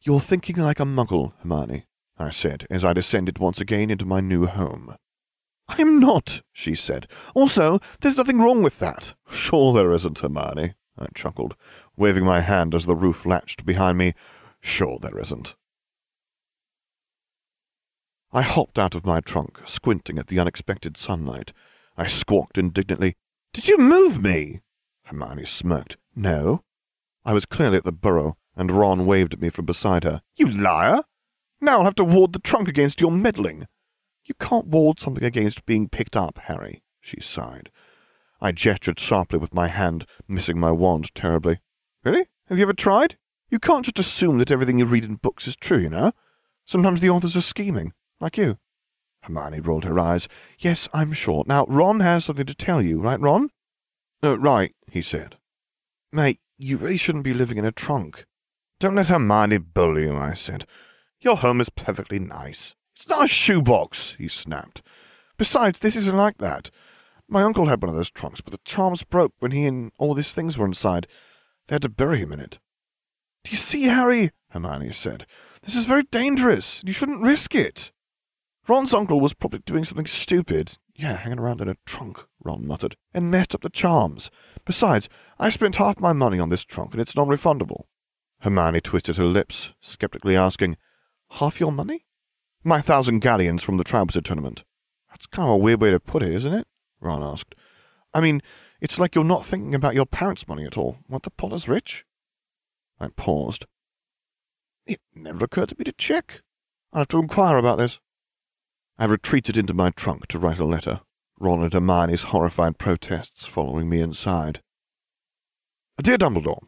You're 0.00 0.20
thinking 0.20 0.56
like 0.56 0.80
a 0.80 0.84
muggle, 0.84 1.34
Hermione, 1.40 1.84
I 2.18 2.30
said, 2.30 2.66
as 2.70 2.82
I 2.82 2.94
descended 2.94 3.38
once 3.38 3.60
again 3.60 3.90
into 3.90 4.06
my 4.06 4.20
new 4.20 4.46
home. 4.46 4.96
I'm 5.68 6.00
not, 6.00 6.42
she 6.52 6.74
said. 6.74 7.08
Also, 7.34 7.78
there's 8.00 8.16
nothing 8.16 8.38
wrong 8.38 8.62
with 8.62 8.78
that. 8.78 9.14
Sure 9.28 9.74
there 9.74 9.92
isn't, 9.92 10.20
Hermione, 10.20 10.74
I 10.98 11.06
chuckled, 11.14 11.56
waving 11.96 12.24
my 12.24 12.40
hand 12.40 12.74
as 12.74 12.86
the 12.86 12.96
roof 12.96 13.26
latched 13.26 13.66
behind 13.66 13.98
me. 13.98 14.14
Sure 14.60 14.98
there 14.98 15.18
isn't. 15.18 15.56
I 18.36 18.42
hopped 18.42 18.78
out 18.78 18.94
of 18.94 19.06
my 19.06 19.20
trunk, 19.20 19.60
squinting 19.64 20.18
at 20.18 20.26
the 20.26 20.38
unexpected 20.38 20.98
sunlight. 20.98 21.54
I 21.96 22.06
squawked 22.06 22.58
indignantly, 22.58 23.16
Did 23.54 23.66
you 23.66 23.78
move 23.78 24.22
me? 24.22 24.60
Hermione 25.04 25.46
smirked. 25.46 25.96
No. 26.14 26.62
I 27.24 27.32
was 27.32 27.46
clearly 27.46 27.78
at 27.78 27.84
the 27.84 27.92
burrow, 27.92 28.36
and 28.54 28.70
Ron 28.70 29.06
waved 29.06 29.32
at 29.32 29.40
me 29.40 29.48
from 29.48 29.64
beside 29.64 30.04
her. 30.04 30.20
You 30.36 30.48
liar! 30.48 31.00
Now 31.62 31.78
I'll 31.78 31.84
have 31.84 31.94
to 31.94 32.04
ward 32.04 32.34
the 32.34 32.38
trunk 32.38 32.68
against 32.68 33.00
your 33.00 33.10
meddling. 33.10 33.68
You 34.26 34.34
can't 34.38 34.66
ward 34.66 35.00
something 35.00 35.24
against 35.24 35.64
being 35.64 35.88
picked 35.88 36.14
up, 36.14 36.36
Harry, 36.40 36.82
she 37.00 37.22
sighed. 37.22 37.70
I 38.38 38.52
gestured 38.52 39.00
sharply 39.00 39.38
with 39.38 39.54
my 39.54 39.68
hand, 39.68 40.04
missing 40.28 40.60
my 40.60 40.72
wand 40.72 41.14
terribly. 41.14 41.60
Really? 42.04 42.26
Have 42.48 42.58
you 42.58 42.64
ever 42.64 42.74
tried? 42.74 43.16
You 43.48 43.58
can't 43.58 43.86
just 43.86 43.98
assume 43.98 44.36
that 44.40 44.50
everything 44.50 44.78
you 44.78 44.84
read 44.84 45.06
in 45.06 45.14
books 45.14 45.48
is 45.48 45.56
true, 45.56 45.78
you 45.78 45.88
know? 45.88 46.12
Sometimes 46.66 47.00
the 47.00 47.08
authors 47.08 47.34
are 47.34 47.40
scheming, 47.40 47.94
like 48.20 48.36
you. 48.36 48.58
Hermione 49.22 49.60
rolled 49.60 49.84
her 49.84 49.98
eyes. 49.98 50.28
Yes, 50.58 50.88
I'm 50.94 51.12
sure. 51.12 51.44
Now, 51.46 51.66
Ron 51.68 52.00
has 52.00 52.24
something 52.24 52.46
to 52.46 52.54
tell 52.54 52.80
you, 52.80 53.00
right, 53.00 53.20
Ron? 53.20 53.50
Uh, 54.22 54.38
right, 54.38 54.74
he 54.90 55.02
said. 55.02 55.36
Mate, 56.12 56.40
you 56.56 56.76
really 56.76 56.96
shouldn't 56.96 57.24
be 57.24 57.34
living 57.34 57.58
in 57.58 57.64
a 57.64 57.72
trunk. 57.72 58.24
Don't 58.78 58.94
let 58.94 59.08
Hermione 59.08 59.58
bully 59.58 60.04
you, 60.04 60.16
I 60.16 60.34
said. 60.34 60.66
Your 61.20 61.36
home 61.36 61.60
is 61.60 61.68
perfectly 61.70 62.18
nice. 62.18 62.74
It's 62.94 63.08
not 63.08 63.24
a 63.24 63.28
shoebox, 63.28 64.14
he 64.18 64.28
snapped. 64.28 64.82
Besides, 65.36 65.80
this 65.80 65.96
isn't 65.96 66.16
like 66.16 66.38
that. 66.38 66.70
My 67.28 67.42
uncle 67.42 67.66
had 67.66 67.82
one 67.82 67.90
of 67.90 67.96
those 67.96 68.10
trunks, 68.10 68.40
but 68.40 68.52
the 68.52 68.60
charms 68.64 69.02
broke 69.02 69.34
when 69.40 69.50
he 69.50 69.66
and 69.66 69.92
all 69.98 70.14
these 70.14 70.32
things 70.32 70.56
were 70.56 70.66
inside. 70.66 71.06
They 71.66 71.74
had 71.74 71.82
to 71.82 71.88
bury 71.88 72.18
him 72.18 72.32
in 72.32 72.40
it. 72.40 72.58
Do 73.44 73.50
you 73.50 73.58
see, 73.58 73.82
Harry? 73.84 74.30
Hermione 74.50 74.92
said. 74.92 75.26
This 75.62 75.74
is 75.74 75.84
very 75.84 76.04
dangerous. 76.04 76.82
You 76.86 76.92
shouldn't 76.92 77.22
risk 77.22 77.54
it. 77.54 77.90
Ron's 78.68 78.92
uncle 78.92 79.20
was 79.20 79.32
probably 79.32 79.60
doing 79.60 79.84
something 79.84 80.06
stupid. 80.06 80.78
Yeah, 80.94 81.16
hanging 81.16 81.38
around 81.38 81.60
in 81.60 81.68
a 81.68 81.76
trunk, 81.86 82.24
Ron 82.42 82.66
muttered, 82.66 82.96
and 83.14 83.30
messed 83.30 83.54
up 83.54 83.60
the 83.60 83.70
charms. 83.70 84.30
Besides, 84.64 85.08
I 85.38 85.50
spent 85.50 85.76
half 85.76 86.00
my 86.00 86.12
money 86.12 86.40
on 86.40 86.48
this 86.48 86.64
trunk, 86.64 86.92
and 86.92 87.00
it's 87.00 87.14
non-refundable. 87.14 87.84
Hermione 88.40 88.80
twisted 88.80 89.16
her 89.16 89.24
lips, 89.24 89.74
skeptically 89.80 90.36
asking, 90.36 90.76
Half 91.32 91.60
your 91.60 91.70
money? 91.70 92.06
My 92.64 92.80
thousand 92.80 93.20
galleons 93.20 93.62
from 93.62 93.76
the 93.76 93.84
Trouser 93.84 94.20
tournament. 94.20 94.64
That's 95.10 95.26
kind 95.26 95.48
of 95.48 95.54
a 95.54 95.58
weird 95.58 95.80
way 95.80 95.90
to 95.90 96.00
put 96.00 96.22
it, 96.22 96.32
isn't 96.32 96.52
it? 96.52 96.66
Ron 97.00 97.22
asked. 97.22 97.54
I 98.12 98.20
mean, 98.20 98.42
it's 98.80 98.98
like 98.98 99.14
you're 99.14 99.24
not 99.24 99.46
thinking 99.46 99.74
about 99.74 99.94
your 99.94 100.06
parents' 100.06 100.48
money 100.48 100.64
at 100.64 100.76
all. 100.76 100.98
Weren't 101.08 101.22
the 101.22 101.30
Potters 101.30 101.68
rich? 101.68 102.04
I 102.98 103.08
paused. 103.08 103.66
It 104.86 105.00
never 105.14 105.44
occurred 105.44 105.68
to 105.70 105.76
me 105.78 105.84
to 105.84 105.92
check. 105.92 106.42
I'll 106.92 107.00
have 107.00 107.08
to 107.08 107.18
inquire 107.18 107.58
about 107.58 107.78
this. 107.78 108.00
I 108.98 109.04
retreated 109.04 109.58
into 109.58 109.74
my 109.74 109.90
trunk 109.90 110.26
to 110.28 110.38
write 110.38 110.58
a 110.58 110.64
letter, 110.64 111.00
Ron 111.38 111.62
and 111.62 111.72
Hermione's 111.72 112.22
horrified 112.24 112.78
protests 112.78 113.44
following 113.44 113.90
me 113.90 114.00
inside. 114.00 114.62
Dear 116.02 116.16
Dumbledore, 116.16 116.62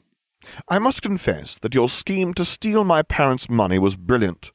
I 0.69 0.79
must 0.79 1.01
confess 1.01 1.59
that 1.63 1.75
your 1.75 1.89
scheme 1.89 2.35
to 2.35 2.45
steal 2.45 2.85
my 2.85 3.03
parents' 3.03 3.49
money 3.49 3.79
was 3.79 3.97
brilliant. 3.97 4.53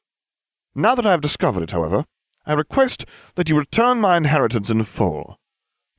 Now 0.76 0.94
that 0.94 1.06
I 1.06 1.12
have 1.12 1.22
discovered 1.22 1.64
it, 1.64 1.72
however, 1.72 2.06
I 2.46 2.54
request 2.54 3.06
that 3.36 3.50
you 3.50 3.58
return 3.58 4.00
my 4.00 4.18
inheritance 4.18 4.70
in 4.70 4.84
full. 4.84 5.40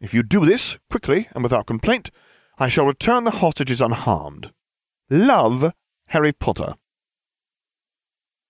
If 0.00 0.14
you 0.14 0.22
do 0.22 0.44
this, 0.44 0.76
quickly 0.90 1.28
and 1.34 1.42
without 1.42 1.66
complaint, 1.66 2.10
I 2.56 2.68
shall 2.68 2.86
return 2.86 3.24
the 3.24 3.30
hostages 3.32 3.80
unharmed. 3.80 4.52
Love, 5.10 5.72
Harry 6.08 6.32
Potter. 6.32 6.74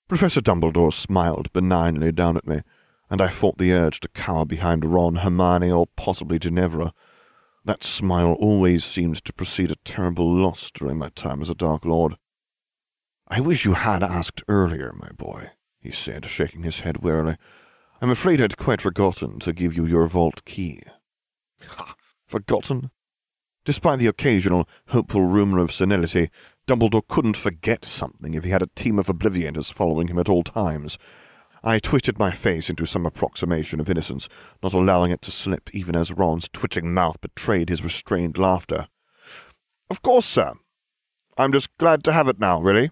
Professor 0.08 0.40
Dumbledore 0.40 0.92
smiled 0.92 1.52
benignly 1.52 2.12
down 2.12 2.36
at 2.36 2.46
me, 2.46 2.60
and 3.14 3.22
I 3.22 3.28
fought 3.28 3.58
the 3.58 3.72
urge 3.72 4.00
to 4.00 4.08
cower 4.08 4.44
behind 4.44 4.84
Ron, 4.84 5.14
Hermione, 5.14 5.70
or 5.70 5.86
possibly 5.94 6.40
Ginevra. 6.40 6.92
That 7.64 7.84
smile 7.84 8.32
always 8.40 8.84
seemed 8.84 9.24
to 9.24 9.32
precede 9.32 9.70
a 9.70 9.76
terrible 9.84 10.34
loss 10.34 10.72
during 10.72 10.98
my 10.98 11.10
time 11.10 11.40
as 11.40 11.48
a 11.48 11.54
Dark 11.54 11.84
Lord. 11.84 12.16
I 13.28 13.38
wish 13.38 13.64
you 13.64 13.74
had 13.74 14.02
asked 14.02 14.42
earlier, 14.48 14.92
my 14.92 15.10
boy, 15.10 15.50
he 15.78 15.92
said, 15.92 16.26
shaking 16.26 16.64
his 16.64 16.80
head 16.80 17.04
wearily. 17.04 17.36
I'm 18.02 18.10
afraid 18.10 18.42
I'd 18.42 18.56
quite 18.56 18.80
forgotten 18.80 19.38
to 19.38 19.52
give 19.52 19.76
you 19.76 19.86
your 19.86 20.08
vault 20.08 20.44
key. 20.44 20.80
Ha! 21.68 21.94
Forgotten? 22.26 22.90
Despite 23.64 24.00
the 24.00 24.08
occasional 24.08 24.68
hopeful 24.88 25.22
rumour 25.22 25.60
of 25.60 25.70
senility, 25.70 26.30
Dumbledore 26.66 27.06
couldn't 27.06 27.36
forget 27.36 27.84
something 27.84 28.34
if 28.34 28.42
he 28.42 28.50
had 28.50 28.62
a 28.62 28.74
team 28.74 28.98
of 28.98 29.06
obliviators 29.06 29.70
following 29.72 30.08
him 30.08 30.18
at 30.18 30.28
all 30.28 30.42
times. 30.42 30.98
I 31.66 31.78
twisted 31.78 32.18
my 32.18 32.30
face 32.30 32.68
into 32.68 32.84
some 32.84 33.06
approximation 33.06 33.80
of 33.80 33.88
innocence, 33.88 34.28
not 34.62 34.74
allowing 34.74 35.10
it 35.10 35.22
to 35.22 35.30
slip 35.30 35.74
even 35.74 35.96
as 35.96 36.12
Ron's 36.12 36.46
twitching 36.52 36.92
mouth 36.92 37.18
betrayed 37.22 37.70
his 37.70 37.82
restrained 37.82 38.36
laughter. 38.36 38.86
Of 39.88 40.02
course, 40.02 40.26
sir. 40.26 40.52
I'm 41.38 41.52
just 41.52 41.74
glad 41.78 42.04
to 42.04 42.12
have 42.12 42.28
it 42.28 42.38
now, 42.38 42.60
really. 42.60 42.90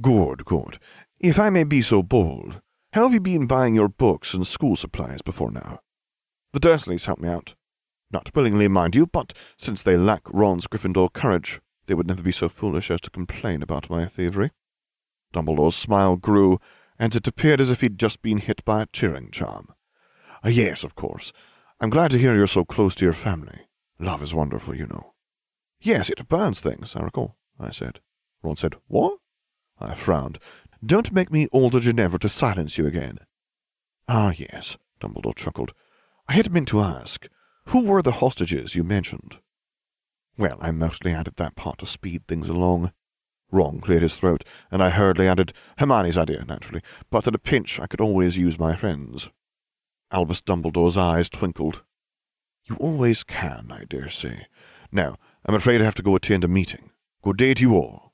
Good, 0.00 0.44
good. 0.44 0.78
If 1.18 1.40
I 1.40 1.50
may 1.50 1.64
be 1.64 1.82
so 1.82 2.00
bold, 2.04 2.60
how 2.92 3.02
have 3.02 3.12
you 3.12 3.20
been 3.20 3.48
buying 3.48 3.74
your 3.74 3.88
books 3.88 4.34
and 4.34 4.46
school 4.46 4.76
supplies 4.76 5.20
before 5.20 5.50
now? 5.50 5.80
The 6.52 6.60
Dursleys 6.60 7.06
helped 7.06 7.22
me 7.22 7.28
out. 7.28 7.54
Not 8.12 8.30
willingly, 8.36 8.68
mind 8.68 8.94
you, 8.94 9.08
but 9.08 9.32
since 9.56 9.82
they 9.82 9.96
lack 9.96 10.22
Ron's 10.26 10.68
Gryffindor 10.68 11.12
courage, 11.12 11.60
they 11.86 11.94
would 11.94 12.06
never 12.06 12.22
be 12.22 12.32
so 12.32 12.48
foolish 12.48 12.88
as 12.88 13.00
to 13.00 13.10
complain 13.10 13.62
about 13.62 13.90
my 13.90 14.06
thievery. 14.06 14.52
Dumbledore's 15.34 15.74
smile 15.74 16.14
grew, 16.14 16.60
and 17.00 17.16
it 17.16 17.26
appeared 17.26 17.62
as 17.62 17.70
if 17.70 17.80
he'd 17.80 17.98
just 17.98 18.20
been 18.20 18.36
hit 18.36 18.62
by 18.66 18.82
a 18.82 18.86
cheering 18.92 19.30
charm. 19.30 19.72
Uh, 20.44 20.50
yes, 20.50 20.84
of 20.84 20.94
course. 20.94 21.32
I'm 21.80 21.88
glad 21.88 22.10
to 22.10 22.18
hear 22.18 22.34
you're 22.36 22.46
so 22.46 22.62
close 22.62 22.94
to 22.96 23.04
your 23.06 23.14
family. 23.14 23.62
Love 23.98 24.22
is 24.22 24.34
wonderful, 24.34 24.76
you 24.76 24.86
know. 24.86 25.14
Yes, 25.80 26.10
it 26.10 26.28
burns 26.28 26.60
things, 26.60 26.94
I 26.94 27.00
recall, 27.00 27.38
I 27.58 27.70
said. 27.70 28.00
Ron 28.42 28.56
said, 28.56 28.76
What? 28.86 29.18
I 29.80 29.94
frowned. 29.94 30.38
Don't 30.84 31.10
make 31.10 31.32
me 31.32 31.48
order 31.52 31.80
Ginevra 31.80 32.18
to 32.18 32.28
silence 32.28 32.76
you 32.76 32.86
again. 32.86 33.18
Ah, 34.06 34.34
yes, 34.36 34.76
Dumbledore 35.00 35.34
chuckled. 35.34 35.72
I 36.28 36.34
had 36.34 36.52
meant 36.52 36.68
to 36.68 36.80
ask, 36.80 37.26
who 37.68 37.80
were 37.80 38.02
the 38.02 38.12
hostages 38.12 38.74
you 38.74 38.84
mentioned? 38.84 39.38
Well, 40.36 40.58
I 40.60 40.70
mostly 40.70 41.12
added 41.14 41.36
that 41.36 41.56
part 41.56 41.78
to 41.78 41.86
speed 41.86 42.26
things 42.28 42.48
along. 42.48 42.92
Ron 43.50 43.80
cleared 43.80 44.02
his 44.02 44.16
throat, 44.16 44.44
and 44.70 44.82
I 44.82 44.90
hurriedly 44.90 45.26
added, 45.26 45.52
Hermione's 45.78 46.16
idea, 46.16 46.44
naturally, 46.44 46.82
but 47.10 47.26
at 47.26 47.34
a 47.34 47.38
pinch 47.38 47.80
I 47.80 47.86
could 47.86 48.00
always 48.00 48.36
use 48.36 48.58
my 48.58 48.76
friends. 48.76 49.28
Albus 50.12 50.40
Dumbledore's 50.40 50.96
eyes 50.96 51.28
twinkled. 51.28 51.82
You 52.64 52.76
always 52.76 53.22
can, 53.22 53.68
I 53.70 53.84
dare 53.88 54.08
say. 54.08 54.46
Now, 54.92 55.16
I'm 55.44 55.54
afraid 55.54 55.80
I 55.80 55.84
have 55.84 55.94
to 55.96 56.02
go 56.02 56.14
attend 56.14 56.44
a 56.44 56.48
meeting. 56.48 56.90
Good 57.22 57.36
day 57.36 57.54
to 57.54 57.62
you 57.62 57.74
all. 57.74 58.12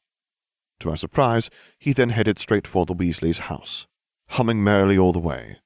To 0.80 0.88
my 0.88 0.94
surprise, 0.94 1.48
he 1.78 1.92
then 1.92 2.10
headed 2.10 2.38
straight 2.38 2.66
for 2.66 2.84
the 2.84 2.94
Weasleys' 2.94 3.38
house, 3.38 3.86
humming 4.30 4.62
merrily 4.62 4.98
all 4.98 5.12
the 5.12 5.18
way. 5.18 5.58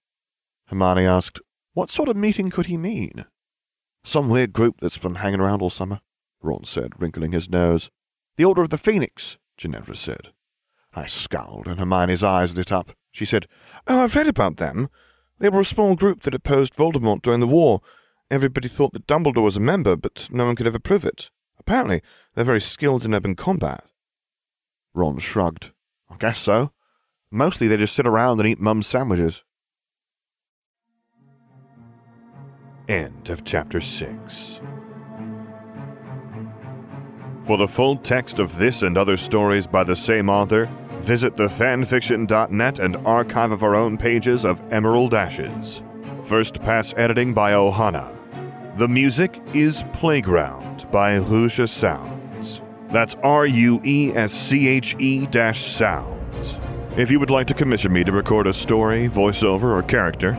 Hermione 0.67 1.05
asked, 1.05 1.41
What 1.75 1.91
sort 1.91 2.09
of 2.09 2.17
meeting 2.17 2.51
could 2.51 2.67
he 2.67 2.77
mean? 2.77 3.25
Some 4.05 4.29
weird 4.29 4.53
group 4.53 4.77
that's 4.81 4.99
been 4.99 5.17
hanging 5.17 5.41
around 5.41 5.63
all 5.63 5.71
summer, 5.71 6.01
Ron 6.41 6.65
said, 6.65 7.01
wrinkling 7.01 7.33
his 7.33 7.51
nose. 7.51 7.91
The 8.37 8.45
Order 8.45 8.63
of 8.63 8.71
the 8.71 8.79
Phoenix, 8.79 9.37
Ginevra 9.61 9.95
said. 9.95 10.33
I 10.95 11.05
scowled, 11.05 11.67
and 11.69 11.79
Hermione's 11.79 12.23
eyes 12.23 12.57
lit 12.57 12.73
up. 12.73 12.93
She 13.13 13.27
said, 13.27 13.47
Oh, 13.87 14.05
I've 14.05 14.15
read 14.15 14.27
about 14.27 14.57
them. 14.57 14.89
They 15.39 15.51
were 15.51 15.61
a 15.61 15.67
small 15.67 15.97
group 15.97 16.23
that 16.23 16.35
opposed 16.35 16.75
Voldemort 16.75 17.21
during 17.21 17.41
the 17.41 17.47
war. 17.47 17.83
Everybody 18.31 18.69
thought 18.69 18.95
that 18.95 19.07
Dumbledore 19.07 19.45
was 19.45 19.59
a 19.59 19.61
member, 19.61 19.97
but 19.97 20.29
no 20.31 20.47
one 20.47 20.57
could 20.57 20.67
ever 20.67 20.79
prove 20.79 21.05
it. 21.05 21.31
Apparently, 21.59 22.01
they're 22.35 22.45
very 22.45 22.61
skilled 22.61 23.05
in 23.05 23.15
urban 23.15 23.37
combat. 23.37 23.85
Ron 24.95 25.19
shrugged. 25.19 25.73
I 26.09 26.17
guess 26.17 26.39
so. 26.39 26.73
Mostly 27.31 27.69
they 27.69 27.77
just 27.77 27.95
sit 27.95 28.07
around 28.07 28.41
and 28.41 28.49
eat 28.49 28.61
mum's 28.61 28.87
sandwiches. 28.87 29.45
End 32.89 33.29
of 33.29 33.45
chapter 33.45 33.83
6. 33.83 34.61
For 37.47 37.57
the 37.57 37.69
full 37.69 37.97
text 37.97 38.39
of 38.39 38.57
this 38.59 38.83
and 38.83 38.97
other 38.97 39.17
stories 39.17 39.67
by 39.67 39.85
the 39.85 39.97
same 39.97 40.29
author, 40.29 40.71
visit 41.01 41.37
thefanfiction.net 41.37 42.79
and 42.79 42.97
archive 42.99 43.51
of 43.51 43.63
our 43.63 43.75
own 43.75 43.97
pages 43.97 44.45
of 44.45 44.63
Emerald 44.73 45.15
Ashes. 45.15 45.83
First 46.23 46.61
pass 46.61 46.93
editing 46.97 47.33
by 47.35 47.53
Ohana. 47.53 48.17
The 48.77 48.89
music 48.89 49.43
is 49.55 49.83
Playground 49.93 50.91
by 50.93 51.19
Ruesche 51.19 51.69
Sounds. 51.69 52.61
That's 52.91 53.15
R 53.23 53.47
U 53.47 53.81
E 53.85 54.13
S 54.15 54.33
C 54.33 54.69
H 54.69 54.95
E 54.99 55.27
Sounds. 55.53 56.59
If 56.97 57.11
you 57.11 57.19
would 57.21 57.31
like 57.31 57.47
to 57.47 57.55
commission 57.55 57.93
me 57.93 58.05
to 58.05 58.13
record 58.13 58.47
a 58.47 58.53
story, 58.53 59.09
voiceover, 59.09 59.77
or 59.77 59.83
character, 59.83 60.39